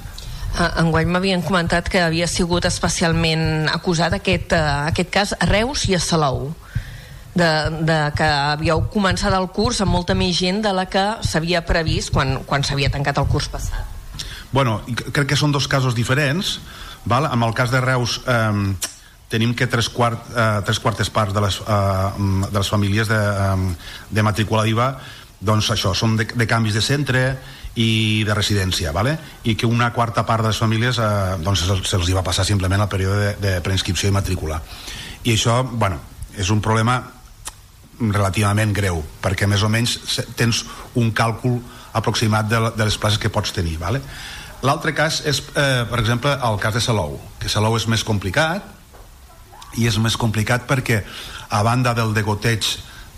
Enguany 0.53 1.09
m'havien 1.09 1.43
comentat 1.43 1.87
que 1.89 2.03
havia 2.05 2.27
sigut 2.29 2.67
especialment 2.69 3.71
acusat 3.73 4.13
aquest, 4.19 4.53
uh, 4.53 4.83
aquest 4.91 5.09
cas 5.09 5.31
a 5.33 5.47
Reus 5.49 5.87
i 5.89 5.97
a 5.97 6.01
Salou 6.03 6.51
de, 7.35 7.51
de 7.89 7.99
que 8.17 8.29
havíeu 8.29 8.85
començat 8.93 9.35
el 9.37 9.49
curs 9.55 9.81
amb 9.81 9.95
molta 9.95 10.17
més 10.19 10.37
gent 10.37 10.61
de 10.65 10.73
la 10.77 10.87
que 10.91 11.05
s'havia 11.25 11.65
previst 11.67 12.13
quan, 12.13 12.39
quan 12.47 12.65
s'havia 12.65 12.93
tancat 12.93 13.21
el 13.23 13.29
curs 13.33 13.49
passat. 13.53 14.01
Bueno, 14.53 14.83
crec 14.87 15.31
que 15.31 15.39
són 15.39 15.53
dos 15.53 15.69
casos 15.69 15.97
diferents. 15.97 16.59
Val? 17.09 17.27
En 17.33 17.43
el 17.43 17.55
cas 17.57 17.73
de 17.73 17.81
Reus 17.81 18.21
eh, 18.29 18.75
tenim 19.33 19.57
que 19.57 19.67
tres, 19.67 19.89
quart, 19.89 20.29
eh, 20.37 20.61
tres 20.67 20.79
quartes 20.79 21.09
parts 21.11 21.33
de 21.35 21.41
les, 21.41 21.59
eh, 21.65 22.11
de 22.45 22.59
les 22.59 22.69
famílies 22.69 23.09
de, 23.09 23.19
eh, 23.19 23.75
de 24.11 24.23
matrícula 24.23 24.69
IVA 24.69 24.93
doncs 25.43 25.73
això, 25.75 25.91
són 25.99 26.15
de, 26.21 26.29
de 26.39 26.47
canvis 26.47 26.77
de 26.79 26.83
centre 26.85 27.23
i 27.75 28.23
de 28.29 28.35
residència, 28.37 28.93
vale? 28.95 29.17
i 29.49 29.57
que 29.59 29.67
una 29.67 29.91
quarta 29.93 30.23
part 30.29 30.45
de 30.45 30.53
les 30.53 30.61
famílies 30.61 31.01
eh, 31.03 31.09
doncs 31.43 31.65
se'ls 31.67 32.07
se 32.07 32.15
va 32.15 32.23
passar 32.23 32.45
simplement 32.47 32.85
el 32.85 32.93
període 32.93 33.19
de, 33.25 33.33
de 33.43 33.57
preinscripció 33.65 34.13
i 34.13 34.15
matrícula. 34.15 34.61
I 35.25 35.35
això, 35.35 35.63
bueno, 35.67 35.99
és 36.39 36.53
un 36.55 36.63
problema 36.63 37.01
relativament 38.11 38.73
greu, 38.75 39.03
perquè 39.23 39.47
més 39.47 39.63
o 39.63 39.71
menys 39.71 39.99
tens 40.37 40.65
un 40.99 41.13
càlcul 41.15 41.61
aproximat 41.93 42.49
de, 42.49 42.61
de 42.75 42.87
les 42.89 42.99
places 42.99 43.21
que 43.21 43.31
pots 43.31 43.53
tenir. 43.55 43.77
Vale? 43.79 44.03
L'altre 44.63 44.95
cas 44.95 45.21
és, 45.27 45.43
eh, 45.55 45.85
per 45.91 45.99
exemple, 46.01 46.33
el 46.33 46.59
cas 46.63 46.75
de 46.75 46.81
Salou, 46.81 47.19
que 47.39 47.51
Salou 47.51 47.77
és 47.77 47.87
més 47.91 48.05
complicat, 48.07 48.65
i 49.77 49.87
és 49.89 49.99
més 49.99 50.17
complicat 50.17 50.67
perquè, 50.69 51.03
a 51.53 51.63
banda 51.63 51.93
del 51.95 52.15
degoteig 52.15 52.65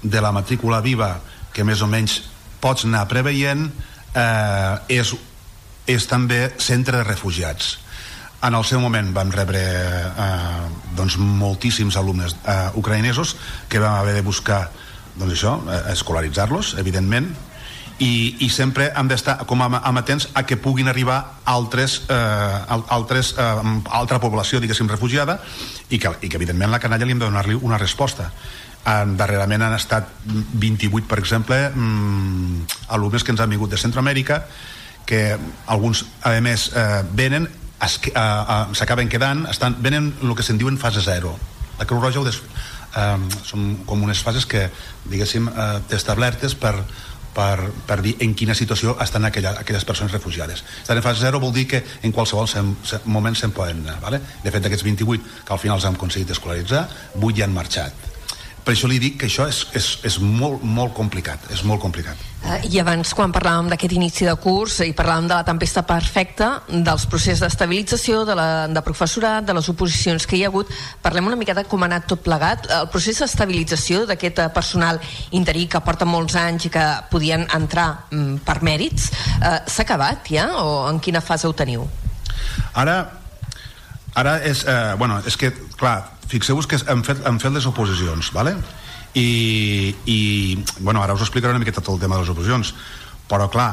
de 0.02 0.20
la 0.20 0.32
matrícula 0.32 0.80
viva, 0.80 1.18
que 1.52 1.64
més 1.64 1.82
o 1.82 1.86
menys 1.86 2.20
pots 2.60 2.84
anar 2.88 3.06
preveient, 3.08 3.68
eh, 4.14 4.98
és, 5.00 5.14
és 5.86 6.06
també 6.10 6.48
centre 6.58 6.98
de 6.98 7.06
refugiats. 7.06 7.78
En 8.44 8.54
el 8.54 8.64
seu 8.68 8.80
moment 8.80 9.12
vam 9.16 9.32
rebre 9.32 9.62
eh, 9.62 10.66
doncs, 10.96 11.16
moltíssims 11.18 11.96
alumnes 11.96 12.36
eh, 12.44 12.68
ucraïnesos 12.76 13.36
que 13.68 13.80
vam 13.80 13.96
haver 13.96 14.18
de 14.18 14.26
buscar 14.26 14.66
doncs 15.16 15.32
això, 15.36 15.56
eh, 15.70 15.80
escolaritzar-los, 15.94 16.74
evidentment, 16.82 17.30
i, 18.02 18.36
i 18.42 18.48
sempre 18.50 18.88
hem 18.98 19.08
d'estar 19.08 19.36
com 19.46 19.62
a 19.62 19.68
amatents 19.86 20.26
a 20.34 20.42
que 20.42 20.58
puguin 20.58 20.90
arribar 20.90 21.38
altres, 21.46 22.02
eh, 22.10 22.76
altres 22.90 23.34
eh, 23.38 23.48
altra 23.94 24.18
població, 24.20 24.60
diguéssim, 24.60 24.90
refugiada 24.90 25.38
i 25.88 26.00
que, 26.02 26.10
i 26.20 26.28
que 26.28 26.40
evidentment 26.40 26.74
la 26.74 26.82
canalla 26.82 27.06
li 27.06 27.14
hem 27.14 27.22
de 27.22 27.28
donar-li 27.28 27.58
una 27.62 27.78
resposta. 27.78 28.30
En, 28.84 29.14
darrerament 29.16 29.62
han 29.64 29.78
estat 29.78 30.10
28 30.26 31.06
per 31.08 31.20
exemple 31.22 31.56
mmm, 31.70 32.66
alumnes 32.92 33.24
que 33.24 33.32
ens 33.32 33.40
han 33.40 33.54
vingut 33.54 33.72
de 33.72 33.80
Centroamèrica 33.80 34.42
que 35.08 35.38
alguns 35.70 36.04
a 36.24 36.34
més 36.44 36.70
eh, 36.74 37.04
venen 37.16 37.48
s'acaben 37.88 39.10
quedant 39.12 39.46
estan, 39.50 39.76
venen 39.82 40.12
el 40.22 40.34
que 40.36 40.46
se'n 40.46 40.60
diuen 40.60 40.78
fase 40.80 41.02
zero 41.04 41.34
la 41.78 41.86
Creu 41.86 42.00
Roja 42.00 42.20
ho 42.20 42.26
des, 42.26 42.38
eh, 42.96 43.40
són 43.46 43.80
com 43.88 44.02
unes 44.06 44.22
fases 44.22 44.46
que 44.46 44.68
diguéssim 45.10 45.48
eh, 45.50 45.66
establertes 45.96 46.54
per, 46.54 46.74
per, 47.34 47.70
per 47.88 47.98
dir 48.04 48.14
en 48.24 48.34
quina 48.38 48.54
situació 48.54 48.96
estan 49.02 49.26
aquella, 49.26 49.56
aquelles 49.64 49.84
persones 49.84 50.14
refugiades. 50.14 50.64
Estan 50.82 51.00
en 51.00 51.06
fase 51.06 51.24
0 51.26 51.42
vol 51.42 51.54
dir 51.56 51.66
que 51.70 51.82
en 52.02 52.14
qualsevol 52.14 52.48
sem, 52.50 52.74
sem, 52.86 53.04
moment 53.10 53.36
se'n 53.38 53.54
poden 53.56 53.82
anar. 53.84 53.98
Vale? 54.04 54.22
De 54.44 54.50
fet, 54.54 54.62
d'aquests 54.62 54.86
28 54.86 55.44
que 55.44 55.56
al 55.56 55.62
final 55.62 55.80
els 55.80 55.88
hem 55.90 55.98
aconseguit 55.98 56.34
escolaritzar, 56.36 56.86
8 57.20 57.38
ja 57.40 57.48
han 57.48 57.56
marxat 57.56 58.13
per 58.64 58.72
això 58.72 58.88
li 58.88 58.98
dic 59.00 59.18
que 59.20 59.28
això 59.28 59.44
és, 59.50 59.60
és, 59.76 59.86
és 60.08 60.14
molt, 60.18 60.62
molt 60.64 60.94
complicat, 60.96 61.50
és 61.52 61.60
molt 61.68 61.82
complicat. 61.82 62.20
Uh, 62.44 62.56
I 62.72 62.80
abans, 62.80 63.12
quan 63.16 63.32
parlàvem 63.32 63.68
d'aquest 63.72 63.92
inici 63.96 64.24
de 64.24 64.32
curs 64.40 64.78
i 64.84 64.94
parlàvem 64.96 65.28
de 65.28 65.36
la 65.36 65.44
tempesta 65.44 65.82
perfecta, 65.84 66.48
dels 66.68 67.04
processos 67.12 67.44
d'estabilització, 67.44 68.22
de, 68.28 68.36
la, 68.36 68.46
de 68.72 68.82
professorat, 68.84 69.44
de 69.44 69.56
les 69.56 69.68
oposicions 69.72 70.24
que 70.28 70.38
hi 70.38 70.44
ha 70.44 70.50
hagut, 70.52 70.72
parlem 71.04 71.28
una 71.28 71.38
mica 71.40 71.56
de 71.56 71.66
com 71.68 71.84
ha 71.84 71.90
anat 71.90 72.08
tot 72.08 72.24
plegat. 72.24 72.68
El 72.72 72.88
procés 72.92 73.20
d'estabilització 73.20 74.04
d'aquest 74.08 74.40
eh, 74.40 74.48
personal 74.56 75.00
interí 75.36 75.66
que 75.68 75.82
porta 75.84 76.08
molts 76.08 76.36
anys 76.40 76.68
i 76.68 76.72
que 76.72 76.86
podien 77.12 77.44
entrar 77.56 77.90
mm, 78.10 78.40
per 78.48 78.62
mèrits, 78.64 79.10
uh, 79.42 79.60
s'ha 79.68 79.84
acabat 79.84 80.32
ja 80.32 80.48
o 80.62 80.88
en 80.88 81.04
quina 81.04 81.24
fase 81.24 81.48
ho 81.48 81.52
teniu? 81.56 81.84
Ara, 82.74 82.98
ara 84.14 84.38
és, 84.46 84.64
eh, 84.64 84.94
bueno, 84.98 85.20
és 85.26 85.36
que, 85.36 85.52
clar, 85.76 86.13
fixeu-vos 86.30 86.66
que 86.66 86.80
hem 86.90 87.04
fet, 87.06 87.22
hem 87.26 87.40
fet 87.42 87.52
les 87.54 87.66
oposicions, 87.70 88.32
¿vale? 88.32 88.56
I, 89.14 89.94
i 90.10 90.20
bueno, 90.80 91.02
ara 91.02 91.14
us 91.14 91.22
explicaré 91.22 91.54
una 91.54 91.62
miqueta 91.62 91.80
tot 91.80 91.94
el 91.94 92.00
tema 92.02 92.16
de 92.16 92.24
les 92.24 92.32
oposicions 92.32 92.74
però 93.30 93.46
clar, 93.50 93.68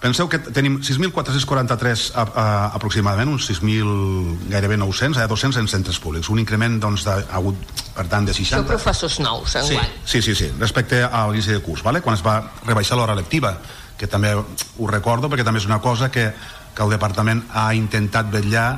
penseu 0.00 0.28
que 0.32 0.40
tenim 0.40 0.78
6.443 0.84 2.10
aproximadament 2.16 3.32
uns 3.34 3.48
6.000 3.50 4.50
gairebé 4.52 4.78
900 4.80 5.20
a 5.20 5.26
200 5.28 5.60
en 5.60 5.68
centres 5.68 6.00
públics, 6.00 6.30
un 6.32 6.40
increment 6.40 6.78
doncs, 6.80 7.04
de, 7.06 7.16
ha 7.20 7.40
hagut 7.40 7.60
per 7.96 8.06
tant 8.12 8.28
de 8.28 8.34
60 8.36 8.60
Sou 8.60 8.68
professors 8.68 9.20
nous 9.24 9.56
sí, 9.68 9.76
sí, 10.04 10.22
sí, 10.22 10.34
sí, 10.34 10.50
respecte 10.58 11.02
a 11.04 11.26
l'inici 11.28 11.52
de 11.52 11.60
curs 11.64 11.84
vale? 11.86 12.00
quan 12.04 12.16
es 12.16 12.24
va 12.24 12.40
rebaixar 12.64 12.98
l'hora 12.98 13.18
lectiva 13.18 13.58
que 14.00 14.08
també 14.08 14.32
ho 14.34 14.88
recordo 14.88 15.28
perquè 15.28 15.44
també 15.44 15.60
és 15.60 15.68
una 15.68 15.82
cosa 15.84 16.10
que, 16.10 16.30
que 16.74 16.82
el 16.86 16.96
departament 16.96 17.44
ha 17.52 17.70
intentat 17.76 18.32
vetllar 18.32 18.70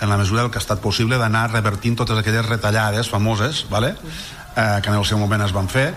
en 0.00 0.10
la 0.10 0.16
mesura 0.16 0.42
del 0.42 0.50
que 0.50 0.60
ha 0.60 0.64
estat 0.64 0.82
possible 0.84 1.18
d'anar 1.18 1.48
revertint 1.52 1.96
totes 1.96 2.18
aquelles 2.18 2.46
retallades 2.46 3.08
famoses 3.08 3.64
vale? 3.70 3.94
eh, 4.56 4.80
que 4.82 4.90
en 4.90 4.96
el 4.96 5.04
seu 5.04 5.18
moment 5.18 5.42
es 5.42 5.54
van 5.56 5.68
fer 5.68 5.88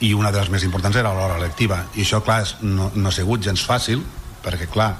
i 0.00 0.12
una 0.14 0.30
de 0.30 0.38
les 0.38 0.50
més 0.50 0.64
importants 0.64 0.96
era 0.96 1.12
l'hora 1.14 1.40
lectiva 1.42 1.84
i 1.94 2.04
això 2.06 2.22
clar 2.24 2.42
és, 2.46 2.56
no, 2.62 2.92
no 2.94 3.10
ha 3.10 3.14
sigut 3.14 3.42
gens 3.42 3.64
fàcil 3.66 4.04
perquè 4.44 4.70
clar 4.70 4.94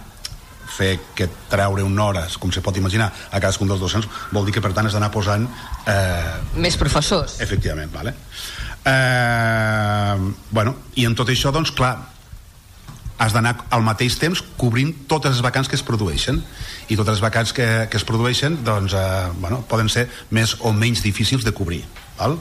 fer 0.69 0.99
que 1.17 1.27
treure 1.51 1.83
una 1.83 2.05
hora, 2.05 2.27
com 2.39 2.53
se 2.53 2.61
pot 2.63 2.77
imaginar 2.77 3.09
a 3.09 3.41
cadascun 3.41 3.71
dels 3.71 3.81
docents, 3.81 4.07
vol 4.31 4.47
dir 4.47 4.55
que 4.55 4.63
per 4.63 4.75
tant 4.77 4.87
has 4.87 4.95
d'anar 4.95 5.11
posant 5.11 5.49
eh, 5.89 6.35
més 6.61 6.77
professors 6.79 7.39
efectivament, 7.45 7.91
vale? 7.95 8.15
eh, 8.85 10.31
bueno, 10.51 10.77
i 11.01 11.09
en 11.09 11.17
tot 11.19 11.33
això 11.33 11.53
doncs 11.55 11.73
clar 11.75 11.97
has 13.19 13.35
d'anar 13.35 13.55
al 13.75 13.83
mateix 13.87 14.19
temps 14.19 14.43
cobrint 14.57 14.95
totes 15.11 15.35
les 15.37 15.45
vacants 15.45 15.69
que 15.69 15.77
es 15.79 15.85
produeixen 15.87 16.43
i 16.89 16.97
totes 16.97 17.19
les 17.19 17.25
vacants 17.25 17.53
que, 17.53 17.67
que 17.91 17.99
es 17.99 18.07
produeixen 18.07 18.61
doncs, 18.65 18.95
eh, 18.95 19.27
bueno, 19.43 19.65
poden 19.69 19.91
ser 19.93 20.09
més 20.31 20.57
o 20.61 20.73
menys 20.73 21.03
difícils 21.05 21.45
de 21.45 21.55
cobrir 21.55 21.83
val? 22.19 22.39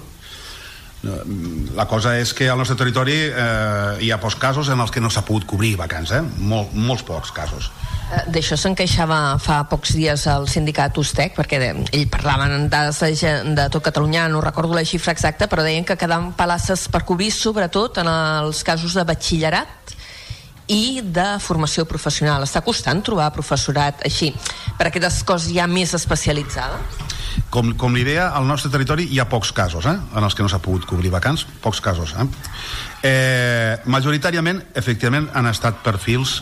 la 1.77 1.85
cosa 1.85 2.15
és 2.17 2.33
que 2.33 2.47
al 2.49 2.57
nostre 2.57 2.75
territori 2.75 3.15
eh, 3.29 3.97
hi 4.01 4.09
ha 4.11 4.17
pocs 4.19 4.35
casos 4.41 4.69
en 4.73 4.79
els 4.81 4.91
que 4.91 5.01
no 5.01 5.11
s'ha 5.13 5.21
pogut 5.27 5.45
cobrir 5.45 5.75
vacants, 5.77 6.11
eh? 6.11 6.23
Mol, 6.41 6.65
molts 6.73 7.03
pocs 7.05 7.29
casos 7.31 7.69
eh, 8.09 8.23
D'això 8.33 8.57
se'n 8.57 8.75
queixava 8.75 9.37
fa 9.39 9.59
pocs 9.69 9.93
dies 9.95 10.25
el 10.33 10.47
sindicat 10.49 10.97
Ustec, 10.97 11.35
perquè 11.37 11.61
ell 11.69 12.07
parlaven 12.11 12.67
de, 12.73 12.81
de 13.53 13.67
tot 13.69 13.85
Catalunya, 13.85 14.25
no 14.33 14.41
recordo 14.41 14.73
la 14.73 14.85
xifra 14.85 15.13
exacta, 15.13 15.47
però 15.47 15.63
deien 15.63 15.85
que 15.85 15.99
quedaven 15.99 16.33
palasses 16.37 16.87
per 16.89 17.05
cobrir, 17.05 17.29
sobretot 17.31 18.01
en 18.01 18.09
els 18.09 18.63
casos 18.65 18.97
de 18.97 19.05
batxillerat 19.05 19.96
i 20.67 21.01
de 21.01 21.27
formació 21.43 21.85
professional. 21.87 22.43
Està 22.43 22.61
costant 22.65 23.01
trobar 23.05 23.31
professorat 23.35 24.03
així 24.07 24.33
per 24.77 24.89
aquestes 24.89 25.23
coses 25.27 25.53
ja 25.55 25.67
més 25.67 25.95
especialitzades? 25.95 27.05
Com, 27.53 27.71
com 27.79 27.93
li 27.95 28.03
deia, 28.03 28.31
al 28.35 28.47
nostre 28.49 28.71
territori 28.73 29.05
hi 29.13 29.19
ha 29.21 29.27
pocs 29.29 29.53
casos 29.55 29.85
eh, 29.87 29.93
en 29.93 30.25
els 30.25 30.35
que 30.35 30.43
no 30.43 30.49
s'ha 30.51 30.59
pogut 30.63 30.87
cobrir 30.89 31.11
vacants, 31.13 31.45
pocs 31.63 31.79
casos. 31.85 32.13
Eh? 32.17 32.25
Eh, 33.07 33.73
majoritàriament, 33.85 34.63
efectivament, 34.75 35.29
han 35.37 35.47
estat 35.47 35.79
perfils 35.85 36.41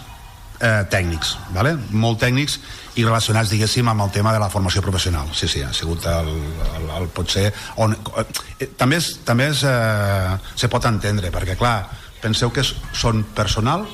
eh, 0.60 0.86
tècnics, 0.90 1.36
vale? 1.54 1.76
molt 1.92 2.22
tècnics 2.24 2.58
i 2.96 3.04
relacionats, 3.04 3.52
diguéssim, 3.52 3.88
amb 3.92 4.06
el 4.06 4.14
tema 4.16 4.32
de 4.34 4.40
la 4.40 4.50
formació 4.50 4.82
professional. 4.82 5.30
Sí, 5.36 5.50
sí, 5.52 5.62
ha 5.68 5.74
sigut 5.76 6.08
el, 6.10 6.32
el, 6.80 6.90
el 7.02 7.12
potser... 7.14 7.50
On, 7.84 7.94
eh, 7.94 8.72
també 8.80 9.02
és, 9.02 9.12
també 9.28 9.52
és, 9.52 9.66
eh, 9.68 10.40
se 10.56 10.72
pot 10.72 10.88
entendre, 10.90 11.30
perquè, 11.36 11.60
clar, 11.60 11.78
penseu 12.24 12.56
que 12.56 12.64
són 12.66 13.26
personal 13.36 13.86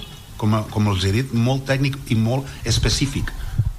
com, 0.41 0.57
com 0.74 0.91
els 0.91 1.05
he 1.05 1.13
dit, 1.21 1.38
molt 1.38 1.67
tècnic 1.69 2.00
i 2.12 2.17
molt 2.17 2.50
específic 2.67 3.31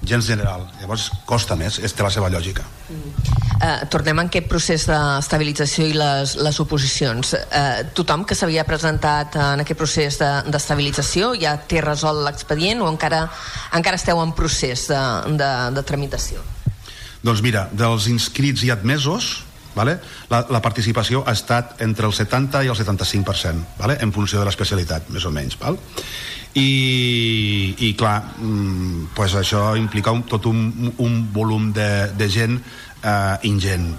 gens 0.02 0.26
general, 0.26 0.64
llavors 0.81 1.11
costa 1.26 1.54
més 1.59 1.78
és 1.78 1.92
té 1.95 2.02
la 2.02 2.11
seva 2.11 2.31
lògica 2.33 2.64
mm. 2.64 3.12
uh, 3.54 3.85
tornem 3.92 4.19
en 4.19 4.31
aquest 4.31 4.49
procés 4.50 4.87
d'estabilització 4.88 5.87
i 5.87 5.95
les, 5.95 6.35
les 6.42 6.59
oposicions 6.64 7.35
uh, 7.37 7.85
tothom 7.95 8.26
que 8.26 8.37
s'havia 8.38 8.66
presentat 8.69 9.38
en 9.38 9.62
aquest 9.62 9.78
procés 9.78 10.19
d'estabilització 10.19 11.33
de, 11.37 11.45
ja 11.45 11.54
té 11.71 11.85
resolt 11.85 12.25
l'expedient 12.26 12.83
o 12.83 12.90
encara, 12.90 13.25
encara 13.78 14.00
esteu 14.00 14.19
en 14.23 14.35
procés 14.35 14.88
de, 14.90 15.04
de, 15.38 15.52
de 15.78 15.87
tramitació? 15.87 16.42
Doncs 17.23 17.42
mira, 17.45 17.69
dels 17.71 18.11
inscrits 18.11 18.66
i 18.66 18.75
admesos 18.75 19.45
vale? 19.76 20.00
la, 20.33 20.42
la 20.50 20.61
participació 20.64 21.23
ha 21.23 21.37
estat 21.38 21.78
entre 21.87 22.11
el 22.11 22.14
70 22.16 22.66
i 22.66 22.75
el 22.75 22.78
75% 22.78 23.78
vale? 23.78 24.00
en 24.02 24.11
funció 24.12 24.42
de 24.42 24.50
l'especialitat, 24.50 25.14
més 25.14 25.31
o 25.31 25.31
menys 25.31 25.59
val? 25.62 25.78
I, 26.54 27.75
i 27.78 27.92
clar 27.97 28.18
mm, 28.37 29.12
pues 29.16 29.35
això 29.38 29.73
implica 29.78 30.12
un, 30.12 30.25
tot 30.28 30.47
un, 30.50 30.92
un 31.00 31.21
volum 31.32 31.71
de, 31.73 32.12
de 32.18 32.28
gent 32.28 32.59
eh, 32.59 33.37
ingent. 33.49 33.92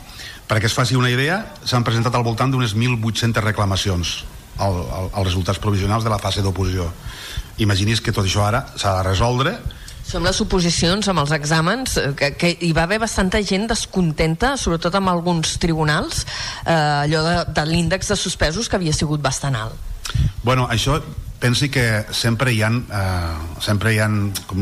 Perquè 0.47 0.69
es 0.69 0.75
faci 0.75 0.97
una 0.99 1.09
idea 1.09 1.39
s'han 1.65 1.85
presentat 1.85 2.15
al 2.15 2.25
voltant 2.25 2.51
d'unes 2.53 2.75
1.800 2.77 3.41
reclamacions 3.41 4.19
al, 4.57 4.75
al, 4.75 5.07
als 5.13 5.31
resultats 5.31 5.61
provisionals 5.61 6.05
de 6.05 6.11
la 6.13 6.19
fase 6.21 6.43
d'oposició. 6.45 6.91
Imagini's 7.63 8.01
que 8.01 8.13
tot 8.13 8.27
això 8.27 8.45
ara 8.45 8.65
s'ha 8.75 8.99
de 8.99 9.07
resoldre. 9.07 9.55
Són 10.03 10.25
les 10.27 10.39
oposicions 10.43 11.07
amb 11.09 11.23
els 11.23 11.31
exàmens, 11.33 11.95
eh, 11.97 12.11
que, 12.19 12.33
que 12.37 12.53
hi 12.59 12.73
va 12.75 12.85
haver 12.85 12.99
bastanta 13.01 13.41
gent 13.41 13.65
descontenta, 13.71 14.53
sobretot 14.59 14.99
amb 14.99 15.09
alguns 15.09 15.57
tribunals, 15.63 16.25
eh, 16.67 16.75
allò 16.75 17.23
de, 17.25 17.35
de 17.55 17.65
l'índex 17.69 18.11
de 18.11 18.19
suspesos 18.19 18.69
que 18.69 18.77
havia 18.77 18.93
sigut 18.93 19.23
bastant 19.23 19.57
alt. 19.57 19.91
Bueno, 20.43 20.67
això 20.69 20.99
pensi 21.43 21.67
que 21.67 22.05
sempre 22.15 22.53
hi 22.55 22.61
ha, 22.63 22.69
eh, 22.71 23.59
sempre 23.59 23.91
hi 23.91 23.99
ha 23.99 24.07
com, 24.47 24.61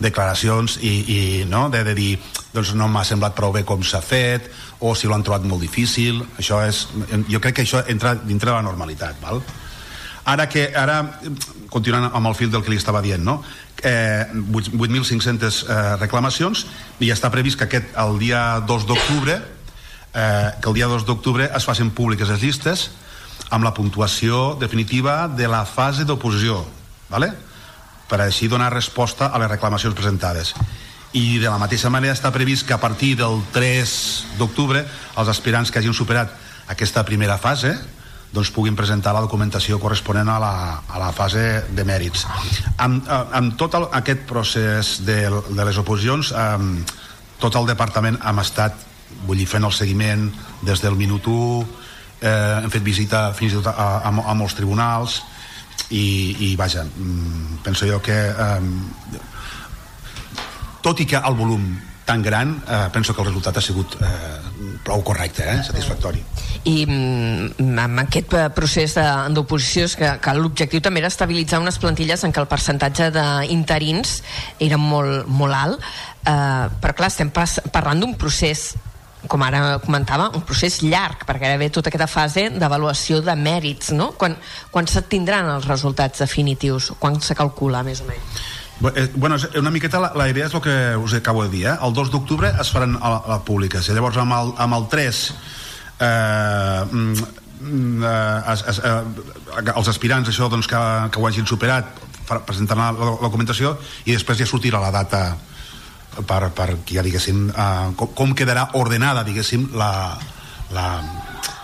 declaracions 0.00 0.78
i, 0.80 0.92
i 1.04 1.18
no? 1.48 1.66
de, 1.68 1.82
de 1.84 1.92
dir 1.98 2.12
doncs 2.54 2.72
no 2.78 2.88
m'ha 2.88 3.04
semblat 3.04 3.36
prou 3.36 3.52
bé 3.52 3.66
com 3.68 3.84
s'ha 3.84 4.00
fet 4.00 4.48
o 4.80 4.94
si 4.96 5.10
l'han 5.10 5.24
trobat 5.26 5.44
molt 5.44 5.60
difícil 5.60 6.22
això 6.40 6.62
és, 6.64 6.86
jo 7.28 7.42
crec 7.42 7.58
que 7.58 7.66
això 7.66 7.82
entra 7.92 8.14
dintre 8.16 8.48
de 8.48 8.56
la 8.56 8.64
normalitat 8.64 9.20
val? 9.20 9.42
ara 10.32 10.48
que 10.48 10.70
ara, 10.78 11.02
continuant 11.68 12.08
amb 12.08 12.30
el 12.30 12.38
fil 12.38 12.50
del 12.52 12.64
que 12.64 12.72
li 12.72 12.80
estava 12.80 13.04
dient 13.04 13.24
no? 13.28 13.42
eh, 13.84 14.24
8.500 14.32 15.62
eh, 15.68 15.80
reclamacions 16.00 16.64
i 17.04 17.12
està 17.12 17.28
previst 17.34 17.60
que 17.60 17.68
aquest, 17.68 17.92
el 18.00 18.16
dia 18.22 18.62
2 18.64 18.88
d'octubre 18.88 19.36
eh, 19.36 20.48
que 20.62 20.72
el 20.72 20.80
dia 20.80 20.88
2 20.88 21.04
d'octubre 21.04 21.52
es 21.52 21.68
facin 21.68 21.92
públiques 21.92 22.32
les 22.32 22.40
llistes 22.40 22.88
amb 23.52 23.66
la 23.66 23.74
puntuació 23.76 24.54
definitiva 24.60 25.26
de 25.28 25.48
la 25.50 25.64
fase 25.68 26.06
d'oposició 26.08 26.62
vale? 27.12 27.32
per 28.08 28.20
així 28.24 28.48
donar 28.48 28.72
resposta 28.72 29.28
a 29.28 29.40
les 29.40 29.50
reclamacions 29.52 29.96
presentades 29.96 30.54
i 31.12 31.38
de 31.38 31.48
la 31.48 31.60
mateixa 31.60 31.92
manera 31.92 32.16
està 32.16 32.32
previst 32.32 32.66
que 32.66 32.74
a 32.74 32.80
partir 32.80 33.14
del 33.20 33.42
3 33.52 33.96
d'octubre 34.40 34.80
els 34.82 35.28
aspirants 35.28 35.70
que 35.70 35.80
hagin 35.80 35.96
superat 35.96 36.32
aquesta 36.72 37.04
primera 37.04 37.36
fase 37.38 37.76
doncs 38.32 38.48
puguin 38.48 38.76
presentar 38.76 39.12
la 39.12 39.20
documentació 39.20 39.76
corresponent 39.80 40.30
a 40.32 40.38
la, 40.40 40.54
a 40.88 40.96
la 40.96 41.10
fase 41.12 41.66
de 41.68 41.84
mèrits. 41.84 42.24
Amb, 42.80 43.04
amb 43.12 43.58
tot 43.60 43.76
el, 43.76 43.84
aquest 43.92 44.24
procés 44.24 44.94
de, 45.04 45.18
de 45.28 45.66
les 45.68 45.76
oposicions, 45.76 46.30
amb, 46.32 46.94
tot 47.42 47.58
el 47.60 47.68
departament 47.68 48.16
hem 48.24 48.40
estat 48.40 48.88
vull 49.26 49.36
dir, 49.36 49.48
fent 49.50 49.68
el 49.68 49.74
seguiment 49.76 50.30
des 50.64 50.80
del 50.80 50.96
minut 50.96 51.26
1 51.28 51.81
eh, 52.22 52.62
hem 52.62 52.70
fet 52.72 52.86
visita 52.86 53.28
fins 53.36 53.52
i 53.52 53.60
tot 53.60 53.70
a, 53.72 53.88
a, 54.00 54.10
a 54.10 54.34
molts 54.38 54.56
tribunals 54.58 55.20
i, 55.90 56.06
i 56.48 56.54
vaja 56.56 56.86
mm, 56.86 57.62
penso 57.66 57.88
jo 57.88 58.00
que 58.04 58.18
eh, 58.30 58.60
tot 60.82 61.00
i 61.00 61.06
que 61.06 61.20
el 61.20 61.38
volum 61.38 61.66
tan 62.04 62.22
gran, 62.22 62.62
eh, 62.68 62.88
penso 62.92 63.14
que 63.14 63.22
el 63.22 63.28
resultat 63.28 63.56
ha 63.56 63.62
sigut 63.62 63.94
eh, 64.02 64.08
prou 64.82 65.02
correcte, 65.06 65.44
eh, 65.46 65.62
satisfactori. 65.62 66.22
I 66.66 66.84
mm, 66.86 67.78
amb 67.78 68.02
aquest 68.02 68.34
procés 68.56 68.96
d'oposició 69.30 69.86
que, 69.98 70.10
que 70.22 70.34
l'objectiu 70.36 70.82
també 70.82 71.02
era 71.02 71.10
estabilitzar 71.12 71.62
unes 71.62 71.78
plantilles 71.78 72.24
en 72.26 72.34
què 72.34 72.42
el 72.42 72.50
percentatge 72.50 73.10
d'interins 73.14 74.18
era 74.58 74.78
molt, 74.78 75.28
molt 75.30 75.54
alt, 75.56 75.92
eh, 76.26 76.66
però 76.82 76.96
clar, 76.98 77.12
estem 77.14 77.30
parlant 77.30 78.02
d'un 78.02 78.16
procés 78.18 78.72
com 79.30 79.42
ara 79.46 79.78
comentava, 79.82 80.30
un 80.34 80.42
procés 80.46 80.80
llarg, 80.82 81.26
perquè 81.28 81.46
ara 81.48 81.60
ve 81.60 81.70
tota 81.74 81.92
aquesta 81.92 82.08
fase 82.10 82.48
d'avaluació 82.56 83.20
de 83.22 83.36
mèrits, 83.38 83.92
no? 83.94 84.12
Quan, 84.18 84.34
quan 84.72 84.88
se't 84.90 85.08
tindran 85.12 85.50
els 85.52 85.68
resultats 85.70 86.24
definitius? 86.24 86.92
Quan 86.98 87.20
se 87.22 87.36
calcula, 87.38 87.84
més 87.86 88.02
o 88.02 88.08
menys? 88.08 88.42
Eh, 88.82 89.08
bueno, 89.14 89.36
una 89.60 89.70
miqueta 89.70 90.00
la, 90.02 90.10
la 90.18 90.26
idea 90.28 90.48
és 90.48 90.54
el 90.58 90.62
que 90.64 90.74
us 90.98 91.14
acabo 91.14 91.44
de 91.44 91.52
dir, 91.52 91.66
eh? 91.70 91.76
El 91.86 91.94
2 91.94 92.10
d'octubre 92.10 92.50
es 92.60 92.72
faran 92.74 92.96
a, 92.98 93.14
a 93.36 93.38
públiques, 93.46 93.86
i 93.86 93.94
llavors 93.94 94.18
amb 94.18 94.34
el, 94.34 94.54
amb 94.64 94.78
el 94.80 94.88
3 94.90 95.22
eh, 96.02 96.84
mm, 96.90 97.28
eh, 98.02 98.52
es, 98.52 98.64
es, 98.72 98.82
eh, 98.82 99.70
els 99.76 99.92
aspirants 99.92 100.32
això 100.32 100.50
doncs, 100.50 100.66
que, 100.66 100.82
que 101.12 101.22
ho 101.22 101.28
hagin 101.28 101.46
superat 101.46 101.94
presentaran 102.46 102.96
la, 102.96 103.12
la 103.12 103.28
documentació 103.28 103.76
i 104.06 104.14
després 104.14 104.40
ja 104.40 104.48
sortirà 104.48 104.80
la 104.82 104.92
data 104.94 105.22
per, 106.26 106.42
per 106.56 106.68
ja 106.90 107.04
diguéssim 107.04 107.46
eh, 107.50 107.92
com, 107.96 108.12
com 108.16 108.34
quedarà 108.36 108.68
ordenada 108.80 109.24
diguéssim 109.26 109.70
la, 109.78 109.92
la 110.74 110.86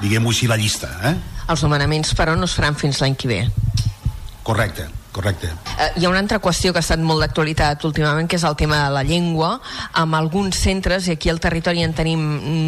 diguem-ho 0.03 0.33
així 0.35 0.49
la 0.51 0.59
llista 0.61 0.91
eh? 1.11 1.17
els 1.49 1.65
nomenaments 1.65 2.15
però 2.19 2.37
no 2.37 2.49
es 2.49 2.57
faran 2.57 2.79
fins 2.79 3.03
l'any 3.03 3.17
que 3.19 3.31
ve 3.31 3.43
correcte 4.47 4.89
correcte. 5.13 5.49
Eh, 5.79 5.91
hi 5.97 6.05
ha 6.05 6.11
una 6.11 6.21
altra 6.21 6.39
qüestió 6.43 6.73
que 6.73 6.81
ha 6.81 6.85
estat 6.85 7.01
molt 7.03 7.23
d'actualitat 7.23 7.85
últimament, 7.89 8.29
que 8.29 8.37
és 8.39 8.45
el 8.45 8.57
tema 8.57 8.85
de 8.85 8.95
la 8.95 9.03
llengua. 9.07 9.59
Amb 9.99 10.17
alguns 10.19 10.59
centres, 10.61 11.09
i 11.09 11.17
aquí 11.17 11.31
al 11.31 11.41
territori 11.41 11.83
en 11.83 11.95
tenim, 11.97 12.25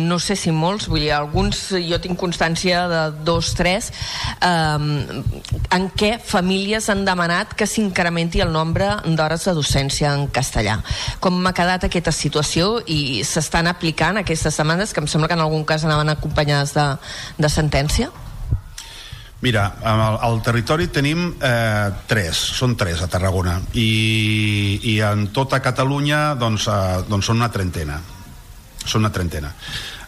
no 0.08 0.18
sé 0.18 0.36
si 0.36 0.52
molts, 0.54 0.88
vull 0.90 1.04
dir, 1.04 1.12
alguns, 1.16 1.62
jo 1.86 2.00
tinc 2.02 2.18
constància 2.20 2.86
de 2.90 3.02
dos, 3.26 3.52
tres, 3.58 3.90
eh, 4.40 5.22
en 5.70 5.90
què 5.96 6.12
famílies 6.22 6.88
han 6.90 7.04
demanat 7.04 7.54
que 7.54 7.68
s'incrementi 7.68 8.40
el 8.40 8.52
nombre 8.52 8.88
d'hores 9.04 9.44
de 9.46 9.54
docència 9.56 10.14
en 10.14 10.26
castellà. 10.28 10.80
Com 11.20 11.38
m'ha 11.42 11.54
quedat 11.56 11.86
aquesta 11.86 12.12
situació 12.14 12.78
i 12.86 13.22
s'estan 13.26 13.70
aplicant 13.70 14.20
aquestes 14.20 14.56
demandes, 14.56 14.94
que 14.94 15.00
em 15.00 15.08
sembla 15.10 15.28
que 15.28 15.38
en 15.38 15.44
algun 15.44 15.64
cas 15.64 15.84
anaven 15.84 16.08
acompanyades 16.08 16.74
de, 16.74 16.88
de 17.38 17.52
sentència? 17.52 18.10
Mira, 19.40 19.76
al, 19.82 20.18
al 20.20 20.42
territori 20.44 20.90
tenim 20.92 21.30
eh, 21.40 21.88
tres, 22.06 22.36
són 22.58 22.74
tres 22.76 23.00
a 23.00 23.08
Tarragona. 23.08 23.56
I, 23.72 24.80
i 24.92 24.98
en 25.00 25.30
tota 25.32 25.62
Catalunya 25.64 26.34
doncs, 26.40 26.68
eh, 26.68 27.00
doncs 27.08 27.30
són 27.30 27.40
una 27.40 27.48
trentena. 27.52 27.96
Són 28.84 29.06
una 29.06 29.12
trentena. 29.14 29.54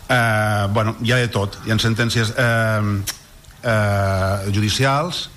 Eh, 0.05 0.67
bueno, 0.77 0.99
hi 1.01 1.15
ha 1.15 1.21
de 1.23 1.33
tot. 1.33 1.63
Hi 1.65 1.73
ha 1.73 1.79
sentències 1.81 2.35
eh, 2.37 2.93
eh, 3.65 4.53
judicials 4.53 5.29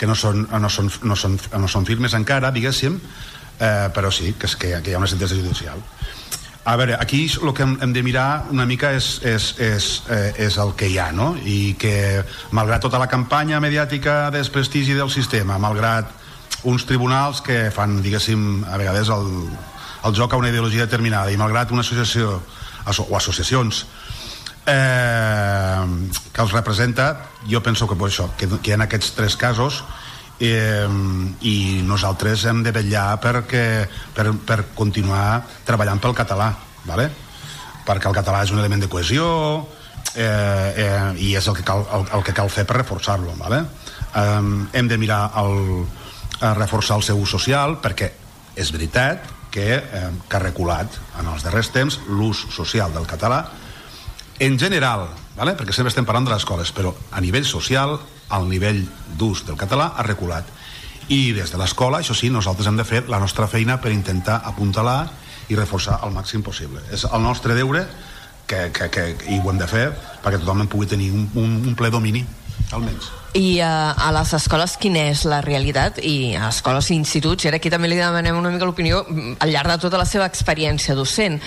que 0.00 0.08
no 0.08 0.16
són, 0.16 0.46
no, 0.48 0.72
són, 0.72 0.88
no, 1.04 1.16
són, 1.16 1.36
no 1.60 1.68
són 1.68 1.84
firmes 1.88 2.16
encara, 2.16 2.52
diguéssim. 2.56 2.96
Eh, 3.56 3.88
però 3.92 4.08
sí, 4.12 4.32
que, 4.40 4.48
és 4.48 4.56
que, 4.56 4.72
que 4.80 4.92
hi 4.92 4.96
ha 4.96 5.00
una 5.00 5.12
sentència 5.12 5.36
judicial 5.36 5.84
a 6.66 6.74
veure, 6.74 6.96
aquí 6.98 7.30
el 7.30 7.54
que 7.54 7.62
hem, 7.62 7.92
de 7.94 8.02
mirar 8.02 8.46
una 8.50 8.64
mica 8.66 8.90
és, 8.90 9.20
és, 9.22 9.52
és, 9.62 9.84
eh, 10.10 10.32
és 10.48 10.56
el 10.58 10.72
que 10.74 10.88
hi 10.90 10.96
ha, 10.98 11.12
no? 11.14 11.28
I 11.38 11.76
que, 11.78 12.24
malgrat 12.50 12.82
tota 12.82 12.98
la 12.98 13.06
campanya 13.06 13.60
mediàtica 13.62 14.32
de 14.34 14.40
desprestigi 14.40 14.96
del 14.98 15.12
sistema, 15.14 15.60
malgrat 15.62 16.10
uns 16.66 16.82
tribunals 16.88 17.38
que 17.46 17.68
fan, 17.70 18.00
diguéssim, 18.02 18.64
a 18.66 18.80
vegades 18.82 19.12
el, 19.14 19.30
el 20.10 20.18
joc 20.18 20.34
a 20.34 20.40
una 20.42 20.50
ideologia 20.50 20.88
determinada, 20.88 21.30
i 21.30 21.38
malgrat 21.38 21.70
una 21.70 21.86
associació 21.86 22.40
o 22.86 23.16
associacions 23.16 23.84
eh, 24.66 25.86
que 26.32 26.42
els 26.42 26.52
representa, 26.52 27.30
jo 27.46 27.62
penso 27.62 27.86
que, 27.86 27.94
pues, 27.94 28.18
això, 28.18 28.26
que, 28.34 28.50
que 28.58 28.74
en 28.74 28.82
aquests 28.82 29.14
tres 29.14 29.38
casos 29.38 29.84
eh, 30.40 30.88
i 31.40 31.82
nosaltres 31.86 32.44
hem 32.48 32.62
de 32.64 32.72
vetllar 32.74 33.16
perquè, 33.22 33.64
per, 34.14 34.30
per 34.46 34.58
continuar 34.76 35.42
treballant 35.64 36.02
pel 36.02 36.16
català 36.16 36.50
vale? 36.86 37.10
perquè 37.86 38.10
el 38.10 38.16
català 38.16 38.42
és 38.44 38.52
un 38.52 38.60
element 38.60 38.82
de 38.82 38.90
cohesió 38.90 39.26
eh, 40.14 40.24
eh, 40.24 41.12
i 41.22 41.34
és 41.38 41.46
el 41.46 41.56
que 41.56 41.64
cal, 41.66 41.86
el, 41.92 42.08
el 42.18 42.26
que 42.26 42.34
cal 42.36 42.50
fer 42.50 42.66
per 42.66 42.80
reforçar-lo 42.80 43.36
vale? 43.38 43.62
eh, 43.62 44.42
hem 44.78 44.88
de 44.88 44.98
mirar 44.98 45.30
el, 45.42 45.86
a 46.40 46.54
reforçar 46.54 47.00
el 47.00 47.06
seu 47.06 47.20
ús 47.22 47.32
social 47.38 47.78
perquè 47.82 48.12
és 48.56 48.72
veritat 48.72 49.24
que, 49.52 49.76
eh, 49.76 50.10
que 50.28 50.36
ha 50.36 50.42
reculat 50.42 51.00
en 51.20 51.30
els 51.32 51.44
darrers 51.46 51.72
temps 51.72 52.00
l'ús 52.08 52.46
social 52.52 52.92
del 52.92 53.08
català 53.08 53.44
en 54.38 54.58
general, 54.60 55.08
vale? 55.36 55.54
perquè 55.56 55.72
sempre 55.72 55.88
estem 55.88 56.04
parlant 56.04 56.26
de 56.26 56.34
les 56.34 56.42
escoles, 56.42 56.72
però 56.76 56.92
a 57.10 57.22
nivell 57.24 57.46
social 57.48 57.96
el 58.34 58.48
nivell 58.50 58.82
d'ús 59.18 59.44
del 59.46 59.58
català 59.60 59.92
ha 59.96 60.06
reculat 60.06 60.48
i 61.08 61.30
des 61.36 61.52
de 61.52 61.58
l'escola, 61.60 62.00
això 62.02 62.16
sí, 62.18 62.30
nosaltres 62.34 62.66
hem 62.66 62.78
de 62.80 62.84
fer 62.86 63.04
la 63.06 63.20
nostra 63.22 63.46
feina 63.46 63.78
per 63.78 63.92
intentar 63.94 64.40
apuntalar 64.44 65.04
i 65.48 65.54
reforçar 65.54 66.00
al 66.02 66.10
màxim 66.10 66.42
possible. 66.42 66.82
És 66.90 67.06
el 67.06 67.22
nostre 67.22 67.54
deure 67.54 67.84
que, 68.46 68.70
que, 68.74 68.88
que, 68.90 69.04
i 69.30 69.38
ho 69.38 69.52
hem 69.52 69.60
de 69.60 69.68
fer 69.70 69.86
perquè 70.24 70.40
tothom 70.42 70.66
pugui 70.70 70.90
tenir 70.90 71.12
un, 71.14 71.28
un, 71.38 71.60
un 71.68 71.78
ple 71.78 71.92
domini, 71.94 72.24
almenys. 72.74 73.12
I 73.36 73.60
uh, 73.60 73.92
a 74.00 74.10
les 74.16 74.32
escoles 74.34 74.74
quina 74.80 75.04
és 75.12 75.26
la 75.28 75.42
realitat? 75.44 76.00
I 76.02 76.34
a 76.34 76.48
escoles 76.48 76.88
i 76.90 76.96
instituts, 76.96 77.44
i 77.44 77.50
ara 77.50 77.60
aquí 77.60 77.70
també 77.70 77.90
li 77.90 77.98
demanem 78.00 78.38
una 78.38 78.50
mica 78.50 78.66
l'opinió 78.66 79.04
al 79.04 79.52
llarg 79.52 79.74
de 79.74 79.78
tota 79.82 80.00
la 80.00 80.08
seva 80.08 80.26
experiència 80.26 80.96
docent 80.98 81.38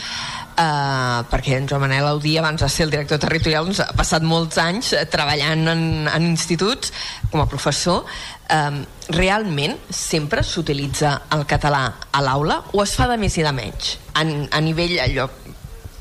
Uh, 0.60 1.22
perquè 1.32 1.54
en 1.56 1.70
Joan 1.70 1.86
Manel 1.86 2.04
Audí 2.10 2.34
abans 2.36 2.60
de 2.60 2.68
ser 2.68 2.84
el 2.84 2.90
director 2.92 3.16
territorial 3.22 3.64
doncs, 3.64 3.80
ha 3.80 3.94
passat 3.96 4.26
molts 4.28 4.58
anys 4.60 4.90
uh, 4.92 5.06
treballant 5.08 5.62
en, 5.72 5.84
en 6.12 6.26
instituts 6.28 6.92
com 7.32 7.40
a 7.40 7.46
professor 7.48 8.02
uh, 8.04 8.82
realment 9.16 9.78
sempre 9.88 10.44
s'utilitza 10.44 11.14
el 11.38 11.46
català 11.48 11.86
a 12.12 12.24
l'aula 12.26 12.58
o 12.74 12.84
es 12.84 12.98
fa 13.00 13.08
de 13.08 13.16
més 13.22 13.40
i 13.40 13.46
de 13.48 13.56
menys 13.56 13.94
en, 14.20 14.34
a 14.52 14.60
nivell 14.60 14.98
allò 15.06 15.30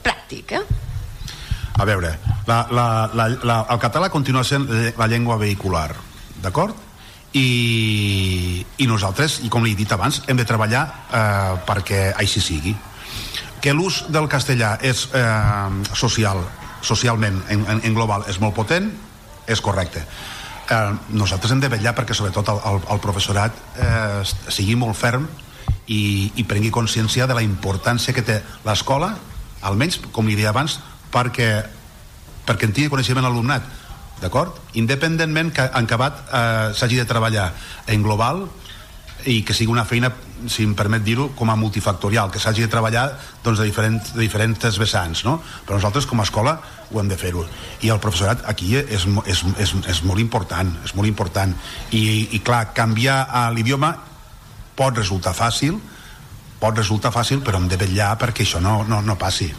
pràctic 0.02 0.56
eh? 0.58 0.64
a 1.78 1.86
veure 1.86 2.10
la, 2.50 2.58
la, 2.74 2.88
la, 3.14 3.30
la, 3.38 3.60
el 3.70 3.78
català 3.86 4.10
continua 4.10 4.42
sent 4.42 4.66
la 4.98 5.06
llengua 5.06 5.38
vehicular 5.38 5.92
d'acord? 6.42 6.74
I, 7.38 8.64
i 8.80 8.90
nosaltres, 8.90 9.38
i 9.44 9.50
com 9.52 9.62
li 9.62 9.76
he 9.76 9.78
dit 9.78 9.90
abans, 9.92 10.22
hem 10.26 10.38
de 10.40 10.46
treballar 10.48 10.86
eh, 11.12 11.58
perquè 11.68 12.06
així 12.16 12.40
sigui 12.40 12.72
que 13.60 13.74
l'ús 13.74 14.04
del 14.12 14.28
castellà 14.30 14.76
és 14.84 15.06
eh, 15.14 15.94
social, 15.94 16.42
socialment, 16.82 17.40
en, 17.50 17.64
en, 17.66 17.80
en 17.84 17.96
global, 17.96 18.24
és 18.30 18.38
molt 18.42 18.54
potent, 18.56 18.90
és 19.48 19.62
correcte. 19.64 20.04
Eh, 20.68 20.92
nosaltres 21.16 21.52
hem 21.54 21.62
de 21.62 21.70
vetllar 21.72 21.94
perquè 21.96 22.14
sobretot 22.14 22.52
el, 22.52 22.60
el, 22.70 22.80
el 22.92 23.02
professorat 23.02 23.56
eh, 23.80 24.20
sigui 24.52 24.76
molt 24.76 24.98
ferm 24.98 25.26
i, 25.88 26.30
i 26.36 26.44
prengui 26.44 26.70
consciència 26.74 27.26
de 27.26 27.36
la 27.36 27.44
importància 27.44 28.14
que 28.14 28.24
té 28.24 28.42
l'escola, 28.66 29.14
almenys, 29.64 29.98
com 30.12 30.28
li 30.28 30.36
deia 30.38 30.52
abans, 30.52 30.78
perquè, 31.12 31.50
perquè 32.46 32.68
en 32.68 32.76
tingui 32.76 32.92
coneixement 32.92 33.24
l'alumnat, 33.24 33.64
d'acord? 34.20 34.56
Independentment 34.78 35.52
que 35.54 35.66
en 35.66 35.88
acabat 35.88 36.22
eh, 36.26 36.70
s'hagi 36.76 37.00
de 37.00 37.08
treballar 37.08 37.50
en 37.86 38.04
global 38.04 38.46
i 39.26 39.40
que 39.42 39.54
sigui 39.56 39.72
una 39.72 39.86
feina 39.88 40.12
si 40.46 40.64
em 40.64 40.74
permet 40.78 41.02
dir-ho, 41.04 41.28
com 41.36 41.50
a 41.50 41.56
multifactorial, 41.58 42.30
que 42.30 42.40
s'hagi 42.42 42.62
de 42.64 42.70
treballar 42.70 43.06
doncs, 43.44 43.58
de, 43.58 43.66
diferents, 43.66 44.12
de 44.14 44.20
diferents 44.22 44.78
vessants, 44.78 45.24
no? 45.26 45.38
Però 45.66 45.78
nosaltres 45.78 46.06
com 46.06 46.20
a 46.20 46.26
escola 46.26 46.58
ho 46.90 47.00
hem 47.00 47.10
de 47.10 47.18
fer-ho. 47.18 47.44
I 47.82 47.92
el 47.94 48.00
professorat 48.02 48.44
aquí 48.48 48.74
és, 48.78 49.06
és, 49.26 49.44
és, 49.58 49.74
és 49.94 50.02
molt 50.06 50.22
important, 50.22 50.70
és 50.84 50.94
molt 50.94 51.08
important. 51.10 51.54
I, 51.90 52.04
i 52.38 52.42
clar, 52.44 52.68
canviar 52.76 53.24
l'idioma 53.56 53.94
pot 54.78 54.96
resultar 54.96 55.34
fàcil, 55.34 55.80
pot 56.58 56.76
resultar 56.78 57.10
fàcil, 57.14 57.42
però 57.42 57.58
hem 57.58 57.68
de 57.70 57.78
vetllar 57.80 58.14
perquè 58.20 58.46
això 58.46 58.62
no, 58.62 58.82
no, 58.88 59.02
no 59.02 59.18
passi. 59.18 59.50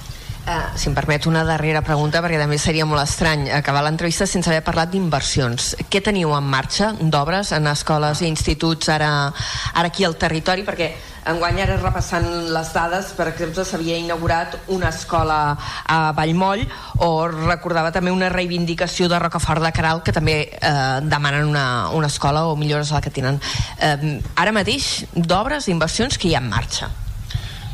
Uh, 0.49 0.65
si 0.73 0.87
em 0.89 0.95
permet 0.97 1.27
una 1.29 1.43
darrera 1.45 1.83
pregunta, 1.85 2.23
perquè 2.25 2.39
també 2.41 2.57
seria 2.57 2.85
molt 2.89 3.03
estrany 3.03 3.51
acabar 3.53 3.83
l'entrevista 3.85 4.25
sense 4.25 4.49
haver 4.49 4.63
parlat 4.65 4.89
d'inversions. 4.89 5.75
Què 5.93 5.99
teniu 6.01 6.31
en 6.33 6.47
marxa 6.49 6.87
d'obres 6.97 7.51
en 7.53 7.69
escoles 7.69 8.23
i 8.23 8.25
instituts 8.31 8.89
ara, 8.89 9.11
ara 9.29 9.91
aquí 9.91 10.07
al 10.07 10.15
territori? 10.17 10.63
Perquè 10.65 10.87
enguany 11.29 11.59
ara 11.61 11.75
repassant 11.77 12.25
les 12.49 12.71
dades, 12.73 13.11
per 13.13 13.27
exemple, 13.29 13.61
s'havia 13.61 13.99
inaugurat 14.01 14.55
una 14.73 14.89
escola 14.89 15.37
a 15.85 15.99
Vallmoll 16.17 16.63
o 17.05 17.11
recordava 17.27 17.91
també 17.93 18.09
una 18.09 18.31
reivindicació 18.33 19.05
de 19.11 19.19
Rocafort 19.21 19.61
de 19.61 19.73
Caral 19.75 20.01
que 20.01 20.15
també 20.15 20.39
eh, 20.49 20.73
demanen 21.05 21.45
una, 21.51 21.67
una 21.93 22.09
escola 22.09 22.47
o 22.49 22.57
millores 22.57 22.89
a 22.89 22.97
la 22.97 23.03
que 23.05 23.13
tenen. 23.13 23.37
Eh, 23.77 24.17
ara 24.33 24.55
mateix, 24.55 25.05
d'obres, 25.13 25.69
d'inversions 25.69 26.17
que 26.17 26.31
hi 26.31 26.33
ha 26.33 26.41
en 26.41 26.49
marxa. 26.49 26.89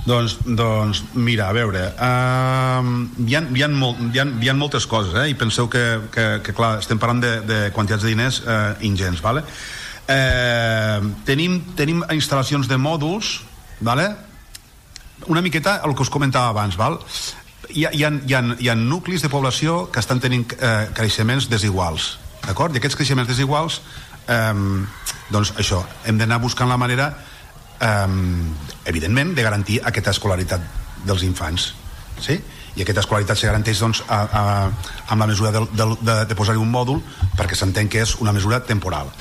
Doncs, 0.05 0.35
doncs 0.45 1.01
mira, 1.17 1.47
a 1.49 1.53
veure, 1.57 1.81
uh, 1.97 2.89
hi, 3.25 3.33
ha, 3.33 3.41
hi, 3.41 3.63
ha 3.65 3.69
molt, 3.73 4.03
hi, 4.13 4.19
ha, 4.21 4.25
hi 4.37 4.51
ha 4.51 4.53
moltes 4.53 4.85
coses, 4.85 5.15
eh? 5.17 5.31
i 5.31 5.37
penseu 5.37 5.65
que, 5.71 5.81
que, 6.13 6.25
que 6.45 6.53
clar, 6.53 6.75
estem 6.83 7.01
parlant 7.01 7.23
de, 7.23 7.31
de 7.41 7.57
quantitats 7.73 8.05
de 8.05 8.13
diners 8.13 8.37
uh, 8.45 8.75
ingents, 8.85 9.23
vale? 9.25 9.41
Uh, 10.05 11.09
tenim, 11.25 11.57
tenim 11.73 12.05
instal·lacions 12.13 12.69
de 12.69 12.77
mòduls, 12.77 13.39
vale? 13.81 14.11
una 15.27 15.41
miqueta 15.41 15.79
el 15.85 15.95
que 15.95 16.05
us 16.05 16.13
comentava 16.13 16.53
abans, 16.53 16.77
val? 16.77 16.99
Hi 17.73 17.87
ha, 17.87 17.91
hi, 17.91 18.03
ha, 18.05 18.11
hi, 18.13 18.33
ha, 18.37 18.41
hi 18.61 18.69
ha 18.69 18.75
nuclis 18.77 19.25
de 19.25 19.31
població 19.33 19.87
que 19.89 20.03
estan 20.03 20.21
tenint 20.21 20.45
eh, 20.59 20.91
creixements 20.93 21.49
desiguals, 21.49 22.19
d'acord? 22.45 22.75
I 22.75 22.81
aquests 22.81 22.99
creixements 22.99 23.31
desiguals, 23.31 23.79
eh, 24.29 24.53
doncs 25.33 25.55
això, 25.57 25.81
hem 26.05 26.19
d'anar 26.21 26.37
buscant 26.43 26.69
la 26.69 26.77
manera 26.77 27.15
eh, 27.79 28.89
evidentment, 28.91 29.35
de 29.35 29.43
garantir 29.43 29.79
aquesta 29.83 30.15
escolaritat 30.15 30.61
dels 31.05 31.23
infants. 31.23 31.73
Sí? 32.19 32.39
i 32.75 32.83
aquesta 32.83 33.03
escolaritat 33.05 33.39
se 33.39 33.47
garanteix 33.47 33.79
doncs, 33.79 34.03
a, 34.11 34.19
a, 34.19 34.43
amb 35.13 35.23
la 35.23 35.27
mesura 35.29 35.51
de, 35.55 35.63
de, 35.71 35.87
de, 36.01 36.15
de 36.27 36.37
posar-hi 36.37 36.59
un 36.59 36.71
mòdul 36.71 37.01
perquè 37.39 37.57
s'entén 37.57 37.89
que 37.91 38.03
és 38.03 38.15
una 38.23 38.33
mesura 38.35 38.61
temporal 38.67 39.11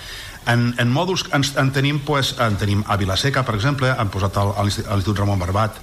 en, 0.50 0.72
en 0.78 0.90
mòduls 0.92 1.24
en, 1.32 1.44
en 1.60 1.70
tenim, 1.72 2.00
pues, 2.04 2.34
en 2.42 2.58
tenim 2.60 2.82
a 2.86 2.98
Vilaseca 3.00 3.44
per 3.46 3.54
exemple, 3.56 3.90
han 3.90 4.10
posat 4.12 4.36
a 4.42 4.46
l'Institut 4.66 5.22
Ramon 5.22 5.40
Barbat 5.40 5.78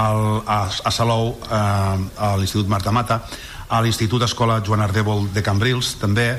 al, 0.00 0.40
a, 0.46 0.60
a 0.66 0.92
Salou 0.94 1.34
eh, 1.44 1.54
a 1.60 2.34
l'Institut 2.40 2.70
Marta 2.72 2.94
Mata 2.94 3.20
a 3.70 3.80
l'Institut 3.84 4.24
Escola 4.26 4.60
Joan 4.66 4.82
Ardèvol 4.86 5.28
de 5.34 5.44
Cambrils 5.46 5.94
també 6.00 6.32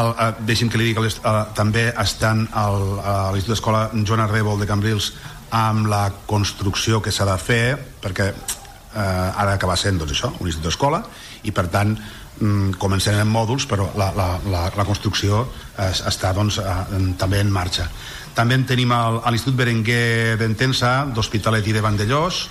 el, 0.00 0.10
eh, 0.18 0.32
deixi'm 0.48 0.70
que 0.70 0.80
li 0.80 0.90
digui 0.90 0.98
que 0.98 1.12
eh, 1.30 1.44
també 1.54 1.86
estan 2.02 2.48
al, 2.52 2.82
a 2.98 3.14
l'Institut 3.34 3.54
d'Escola 3.54 3.86
Joan 4.02 4.24
Ardèvol 4.26 4.60
de 4.60 4.68
Cambrils 4.70 5.12
amb 5.54 5.86
la 5.90 6.08
construcció 6.26 7.00
que 7.02 7.12
s'ha 7.14 7.26
de 7.28 7.36
fer 7.38 7.76
perquè 8.02 8.30
eh, 8.30 8.98
ha 8.98 9.46
d'acabar 9.46 9.76
sent 9.78 10.00
doncs, 10.00 10.16
això, 10.16 10.32
un 10.38 10.50
institut 10.50 10.70
d'escola 10.70 11.02
i 11.44 11.54
per 11.54 11.68
tant 11.70 11.94
mm, 11.94 12.74
comencem 12.82 13.20
en 13.20 13.30
mòduls 13.30 13.68
però 13.70 13.90
la, 14.00 14.10
la, 14.16 14.28
la, 14.50 14.66
la 14.74 14.88
construcció 14.88 15.46
es, 15.78 16.02
està 16.08 16.34
doncs, 16.34 16.58
eh, 16.58 17.06
també 17.20 17.40
en 17.44 17.52
marxa. 17.54 17.88
També 18.34 18.58
en 18.58 18.66
tenim 18.66 18.90
el, 18.90 19.20
a 19.22 19.30
l'Institut 19.30 19.60
Berenguer 19.62 20.36
d'Entensa 20.40 21.04
d'Hospitalet 21.14 21.70
i 21.70 21.76
de 21.76 21.84
Vandellós 21.84 22.44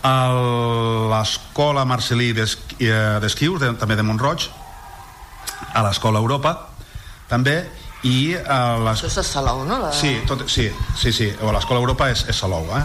l'escola 0.00 1.82
Marcelí 1.84 2.30
d'Esquius 2.32 3.60
de, 3.60 3.74
també 3.76 3.98
de 3.98 4.04
Montroig 4.06 4.46
a 5.74 5.84
l'escola 5.86 6.22
Europa 6.22 6.56
també 7.30 7.60
i 8.06 8.32
a 8.34 8.78
les... 8.80 8.96
Això 8.96 9.10
és 9.10 9.18
a 9.20 9.24
Salou, 9.26 9.62
no? 9.68 9.78
La... 9.82 9.92
Sí, 9.92 10.14
tot, 10.28 10.46
sí, 10.48 10.70
sí, 10.96 11.12
sí, 11.12 11.28
o 11.44 11.52
l'escola 11.52 11.82
Europa 11.82 12.08
és, 12.12 12.24
és 12.32 12.38
Salou, 12.40 12.66
eh? 12.76 12.84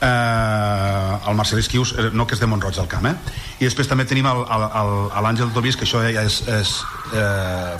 eh, 0.00 1.28
el 1.28 1.34
Marcel 1.38 1.58
Esquius, 1.58 1.94
eh, 1.96 2.10
no 2.12 2.26
que 2.26 2.34
és 2.34 2.42
de 2.42 2.48
Montroig 2.50 2.76
del 2.76 2.88
Camp, 2.90 3.06
eh? 3.06 3.14
I 3.60 3.68
després 3.68 3.88
també 3.90 4.06
tenim 4.08 4.26
l'Àngel 4.26 5.52
Tobís, 5.54 5.78
que 5.78 5.86
això 5.86 6.02
ja 6.06 6.24
és, 6.24 6.40
és, 6.48 6.74
eh, 7.14 7.76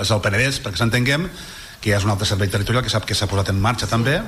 és 0.00 0.14
el 0.14 0.22
Penedès, 0.24 0.62
perquè 0.64 0.80
s'entenguem, 0.80 1.28
que 1.80 1.92
ja 1.92 1.98
és 1.98 2.06
un 2.06 2.12
altre 2.12 2.28
servei 2.28 2.48
territorial 2.52 2.84
que 2.84 2.92
sap 2.92 3.06
que 3.08 3.16
s'ha 3.16 3.28
posat 3.28 3.52
en 3.52 3.60
marxa 3.60 3.88
també, 3.90 4.20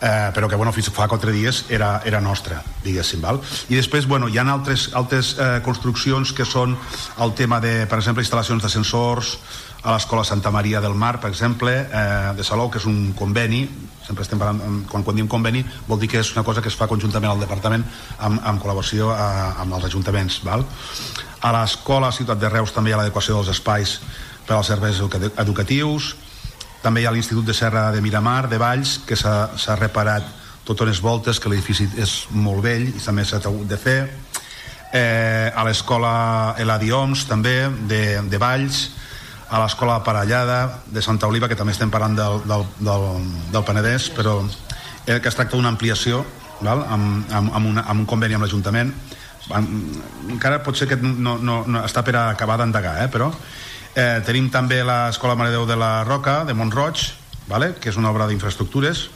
eh, 0.00 0.30
però 0.34 0.48
que 0.48 0.56
bueno, 0.56 0.72
fins 0.72 0.90
fa 0.94 1.08
quatre 1.08 1.32
dies 1.32 1.64
era, 1.68 2.00
era 2.04 2.20
nostra, 2.20 2.62
diguéssim. 2.84 3.20
Val? 3.20 3.40
I 3.68 3.76
després 3.76 4.08
bueno, 4.08 4.28
hi 4.28 4.38
ha 4.38 4.46
altres, 4.48 4.90
altres 4.96 5.34
eh, 5.38 5.60
construccions 5.64 6.32
que 6.32 6.48
són 6.48 6.76
el 7.20 7.34
tema 7.34 7.60
de, 7.60 7.84
per 7.86 8.00
exemple, 8.00 8.24
instal·lacions 8.24 8.64
d'ascensors 8.64 9.36
a 9.82 9.94
l'Escola 9.94 10.24
Santa 10.24 10.50
Maria 10.52 10.80
del 10.80 10.94
Mar, 10.94 11.20
per 11.20 11.30
exemple, 11.30 11.72
eh, 11.72 12.32
de 12.36 12.44
Salou, 12.44 12.70
que 12.70 12.80
és 12.80 12.86
un 12.88 13.12
conveni, 13.16 13.62
sempre 14.04 14.24
estem 14.24 14.40
parlant, 14.40 14.84
quan, 14.90 15.04
quan 15.04 15.16
diem 15.16 15.28
conveni, 15.28 15.62
vol 15.88 16.00
dir 16.00 16.10
que 16.10 16.20
és 16.20 16.32
una 16.34 16.44
cosa 16.44 16.60
que 16.60 16.68
es 16.68 16.76
fa 16.76 16.88
conjuntament 16.90 17.32
al 17.32 17.40
departament 17.40 17.84
amb, 18.18 18.40
amb 18.44 18.60
col·laboració 18.60 19.12
a, 19.14 19.20
eh, 19.20 19.52
amb 19.64 19.76
els 19.78 19.86
ajuntaments. 19.88 20.40
Val? 20.44 20.66
A 21.40 21.52
l'escola 21.56 22.12
Ciutat 22.12 22.40
de 22.40 22.50
Reus 22.52 22.74
també 22.76 22.90
hi 22.90 22.96
ha 22.96 23.00
l'adequació 23.00 23.38
dels 23.38 23.54
espais 23.54 23.98
per 24.46 24.58
als 24.58 24.68
serveis 24.68 25.00
educatius, 25.00 26.14
també 26.82 27.02
hi 27.02 27.06
ha 27.08 27.12
l'Institut 27.12 27.46
de 27.46 27.54
Serra 27.54 27.90
de 27.92 28.00
Miramar, 28.00 28.48
de 28.48 28.58
Valls, 28.58 28.98
que 29.06 29.16
s'ha 29.16 29.76
reparat 29.78 30.26
totes 30.64 30.88
les 30.88 31.00
voltes, 31.02 31.40
que 31.40 31.50
l'edifici 31.50 31.88
és 31.98 32.14
molt 32.30 32.62
vell 32.64 32.88
i 32.88 33.02
també 33.02 33.24
s'ha 33.24 33.40
hagut 33.42 33.68
de 33.68 33.78
fer. 33.80 34.00
Eh, 34.92 35.52
a 35.54 35.64
l'escola 35.66 36.56
Eladi 36.58 36.90
Oms, 36.92 37.26
també, 37.28 37.68
de, 37.90 38.20
de 38.26 38.40
Valls, 38.42 38.88
a 39.50 39.58
l'escola 39.62 39.98
Parellada 40.06 40.82
de 40.86 41.02
Santa 41.02 41.26
Oliva, 41.26 41.48
que 41.50 41.58
també 41.58 41.74
estem 41.74 41.90
parlant 41.90 42.14
del, 42.18 42.42
del, 42.46 42.66
del, 42.78 43.06
del 43.50 43.64
Penedès, 43.66 44.10
però 44.14 44.38
eh, 45.06 45.18
que 45.18 45.28
es 45.28 45.34
tracta 45.34 45.56
d'una 45.56 45.72
ampliació 45.74 46.24
val? 46.62 46.84
Amb, 46.86 47.30
amb, 47.32 47.54
amb, 47.56 47.66
una, 47.72 47.84
amb 47.88 48.04
un 48.04 48.06
conveni 48.08 48.36
amb 48.36 48.46
l'Ajuntament. 48.46 48.92
Encara 49.50 50.60
pot 50.62 50.78
ser 50.78 50.86
que 50.90 50.98
no, 51.00 51.38
no, 51.42 51.62
no 51.66 51.82
està 51.82 52.04
per 52.06 52.14
acabar 52.20 52.60
d'endegar, 52.60 53.00
eh? 53.02 53.08
però 53.10 53.30
Eh, 53.94 54.20
tenim 54.26 54.50
també 54.54 54.82
l'Escola 54.86 55.34
Mare 55.34 55.50
Déu 55.50 55.66
de 55.66 55.76
la 55.78 56.04
Roca, 56.06 56.44
de 56.46 56.54
Montroig, 56.54 57.02
vale? 57.50 57.74
que 57.80 57.90
és 57.90 57.98
una 57.98 58.10
obra 58.10 58.28
d'infraestructures, 58.30 59.08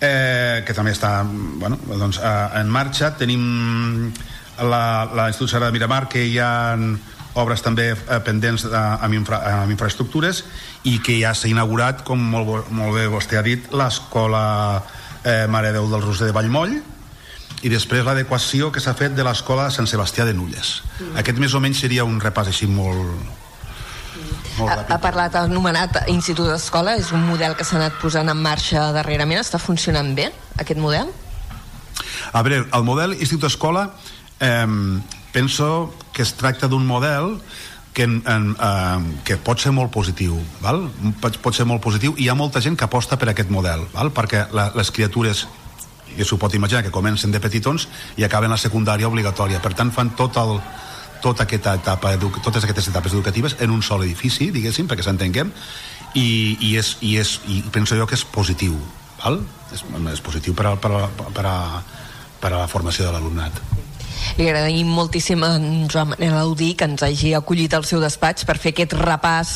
eh, 0.00 0.62
que 0.66 0.74
també 0.74 0.94
està 0.94 1.24
bueno, 1.26 1.78
doncs, 1.88 2.20
eh, 2.22 2.60
en 2.60 2.70
marxa. 2.70 3.14
Tenim 3.18 4.12
l'Institut 4.60 5.50
Serra 5.50 5.70
de 5.70 5.72
Miramar, 5.72 6.06
que 6.08 6.22
hi 6.26 6.38
ha 6.38 6.76
obres 7.40 7.62
també 7.62 7.90
eh, 7.92 8.20
pendents 8.26 8.64
eh, 8.66 8.76
amb, 8.76 9.14
infra, 9.14 9.40
amb 9.62 9.74
infraestructures 9.74 10.44
i 10.88 10.98
que 11.02 11.18
ja 11.20 11.34
s'ha 11.34 11.50
inaugurat, 11.50 12.04
com 12.06 12.22
molt, 12.32 12.70
molt 12.70 12.96
bé 12.96 13.06
vostè 13.10 13.38
ha 13.38 13.44
dit, 13.46 13.70
l'escola 13.74 14.44
eh, 15.24 15.46
Mare 15.50 15.74
Déu 15.74 15.90
del 15.90 16.02
Roser 16.06 16.30
de 16.30 16.36
Vallmoll, 16.36 16.78
i 17.60 17.68
després 17.68 18.06
l'adequació 18.06 18.70
que 18.72 18.80
s'ha 18.80 18.94
fet 18.96 19.12
de 19.16 19.24
l'escola 19.26 19.68
Sant 19.74 19.88
Sebastià 19.90 20.24
de 20.24 20.32
Nulles. 20.34 20.80
Mm. 20.98 21.16
Aquest 21.20 21.40
més 21.42 21.54
o 21.54 21.60
menys 21.60 21.82
seria 21.82 22.06
un 22.08 22.20
repàs 22.22 22.48
així 22.48 22.70
molt, 22.70 23.18
ha, 24.66 24.76
ha 24.88 24.98
parlat, 25.02 25.34
ha 25.34 25.46
anomenat 25.48 26.02
Institut 26.12 26.50
d'Escola, 26.50 26.96
és 27.00 27.12
un 27.16 27.24
model 27.28 27.56
que 27.58 27.66
s'ha 27.66 27.78
anat 27.80 27.98
posant 28.02 28.28
en 28.28 28.38
marxa 28.40 28.90
darrerament, 28.96 29.40
està 29.40 29.60
funcionant 29.62 30.14
bé 30.16 30.30
aquest 30.60 30.80
model? 30.80 31.10
A 32.32 32.42
veure, 32.46 32.66
el 32.66 32.86
model 32.86 33.16
Institut 33.16 33.48
d'Escola 33.48 33.88
eh, 34.40 34.66
penso 35.32 35.94
que 36.12 36.22
es 36.22 36.34
tracta 36.34 36.68
d'un 36.68 36.86
model 36.86 37.36
que, 37.92 38.02
en, 38.02 38.22
en, 38.26 38.56
eh, 38.60 39.20
que 39.24 39.36
pot 39.36 39.60
ser 39.60 39.72
molt 39.74 39.92
positiu 39.94 40.38
val? 40.62 40.84
Pot, 41.22 41.40
pot 41.42 41.56
ser 41.56 41.66
molt 41.66 41.82
positiu 41.82 42.14
i 42.16 42.26
hi 42.26 42.28
ha 42.30 42.38
molta 42.38 42.62
gent 42.62 42.78
que 42.78 42.86
aposta 42.86 43.18
per 43.18 43.30
aquest 43.32 43.50
model 43.50 43.86
val? 43.94 44.12
perquè 44.14 44.46
la, 44.54 44.70
les 44.76 44.90
criatures 44.94 45.46
i 46.16 46.26
s'ho 46.26 46.38
pot 46.42 46.54
imaginar 46.54 46.82
que 46.82 46.94
comencen 46.94 47.30
de 47.30 47.40
petitons 47.42 47.86
i 48.18 48.24
acaben 48.26 48.50
la 48.50 48.58
secundària 48.58 49.08
obligatòria 49.10 49.60
per 49.62 49.74
tant 49.78 49.92
fan 49.94 50.14
tot 50.18 50.38
el, 50.42 50.58
tota 51.22 51.46
aquesta 51.46 51.74
etapa, 51.78 52.14
totes 52.42 52.64
aquestes 52.64 52.90
etapes 52.92 53.14
educatives 53.16 53.56
en 53.60 53.74
un 53.74 53.82
sol 53.82 54.04
edifici, 54.06 54.50
diguéssim, 54.54 54.88
perquè 54.90 55.06
s'entenguem, 55.06 55.52
i, 56.14 56.26
i, 56.58 56.74
és, 56.80 56.96
i, 57.00 57.16
és, 57.20 57.36
i 57.46 57.60
penso 57.72 57.98
jo 57.98 58.08
que 58.10 58.18
és 58.18 58.24
positiu, 58.24 58.78
val? 59.20 59.42
És, 59.74 59.84
és 60.14 60.24
positiu 60.24 60.56
per 60.58 60.70
a, 60.72 60.74
per 60.80 60.90
a, 60.96 61.04
per 61.36 61.46
a, 61.46 61.56
per 62.40 62.52
a 62.54 62.58
la 62.58 62.66
formació 62.70 63.06
de 63.06 63.14
l'alumnat. 63.14 63.62
Li 64.38 64.46
agraïm 64.46 64.88
moltíssim 64.94 65.42
a 65.44 65.54
en 65.58 65.88
Joan 65.90 66.12
Manel 66.12 66.36
Audí 66.38 66.72
que 66.78 66.86
ens 66.88 67.02
hagi 67.02 67.32
acollit 67.34 67.74
al 67.74 67.86
seu 67.88 68.00
despatx 68.02 68.46
per 68.48 68.56
fer 68.60 68.72
aquest 68.74 68.94
repàs 68.98 69.52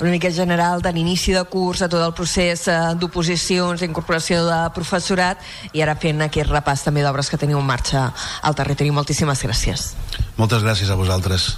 una 0.00 0.12
mica 0.14 0.30
general 0.32 0.82
de 0.82 0.92
l'inici 0.94 1.34
de 1.36 1.44
curs, 1.50 1.82
a 1.82 1.88
tot 1.88 2.02
el 2.02 2.14
procés 2.16 2.66
eh, 2.68 2.78
d'oposicions, 3.00 3.80
d'incorporació 3.80 4.42
de 4.48 4.60
professorat 4.74 5.40
i 5.72 5.84
ara 5.84 5.96
fent 6.00 6.24
aquest 6.24 6.50
repàs 6.50 6.84
també 6.86 7.04
d'obres 7.04 7.30
que 7.30 7.40
teniu 7.40 7.60
en 7.60 7.68
marxa 7.68 8.08
al 8.42 8.56
territori. 8.56 8.92
Moltíssimes 8.94 9.44
gràcies. 9.44 9.92
Moltes 10.36 10.64
gràcies 10.64 10.90
a 10.90 10.98
vosaltres. 10.98 11.54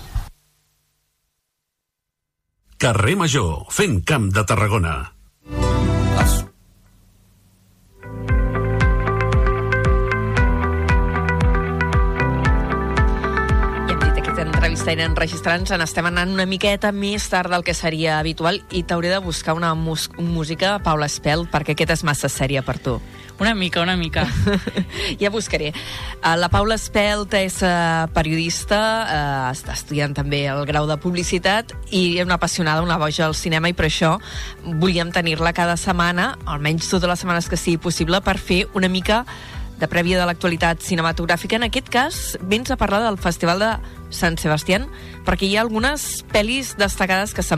Carrer 2.77 3.17
Major, 3.17 3.65
fent 3.73 4.03
camp 4.05 4.33
de 4.37 4.45
Tarragona. 4.45 5.16
Està 14.87 15.03
enregistrant-se, 15.03 15.75
estem 15.83 16.07
anant 16.07 16.31
una 16.31 16.45
miqueta 16.47 16.93
més 16.95 17.25
tard 17.27 17.51
del 17.51 17.65
que 17.67 17.73
seria 17.75 18.21
habitual 18.21 18.61
i 18.71 18.85
t'hauré 18.87 19.09
de 19.11 19.19
buscar 19.19 19.57
una 19.59 19.73
música, 19.75 20.77
Paula 20.79 21.09
Espel, 21.11 21.43
perquè 21.51 21.75
aquesta 21.75 21.97
és 21.97 22.05
massa 22.07 22.31
sèria 22.31 22.63
per 22.63 22.77
tu. 22.79 22.95
Una 23.43 23.57
mica, 23.59 23.83
una 23.83 23.97
mica. 23.99 24.29
ja 25.21 25.33
buscaré. 25.35 25.73
Uh, 26.21 26.37
la 26.39 26.47
Paula 26.53 26.79
Espelt 26.79 27.35
és 27.35 27.59
uh, 27.67 28.07
periodista, 28.15 28.79
uh, 29.03 29.51
està 29.51 29.75
estudiant 29.75 30.15
també 30.15 30.45
el 30.53 30.63
grau 30.71 30.87
de 30.87 31.01
publicitat 31.03 31.75
i 31.91 32.21
una 32.23 32.39
apassionada, 32.39 32.87
una 32.87 33.01
boja 33.03 33.27
al 33.27 33.35
cinema 33.35 33.73
i 33.73 33.75
per 33.75 33.89
això 33.91 34.15
volíem 34.63 35.11
tenir-la 35.11 35.51
cada 35.57 35.75
setmana, 35.75 36.37
almenys 36.47 36.95
totes 36.95 37.11
les 37.11 37.27
setmanes 37.27 37.51
que 37.51 37.59
sigui 37.59 37.83
possible, 37.83 38.23
per 38.23 38.39
fer 38.39 38.69
una 38.79 38.93
mica 38.93 39.25
de 39.77 39.91
prèvia 39.91 40.21
de 40.21 40.31
l'actualitat 40.31 40.81
cinematogràfica. 40.81 41.59
En 41.59 41.67
aquest 41.67 41.91
cas, 41.93 42.21
vens 42.41 42.71
a 42.71 42.79
parlar 42.81 43.03
del 43.05 43.19
Festival 43.21 43.61
de 43.61 43.75
Sant 44.11 44.37
Sebastián, 44.39 44.89
perquè 45.27 45.47
hi 45.47 45.57
ha 45.57 45.63
algunes 45.65 46.25
pel·lis 46.33 46.75
destacades 46.79 47.33
que 47.35 47.43
s'han 47.47 47.55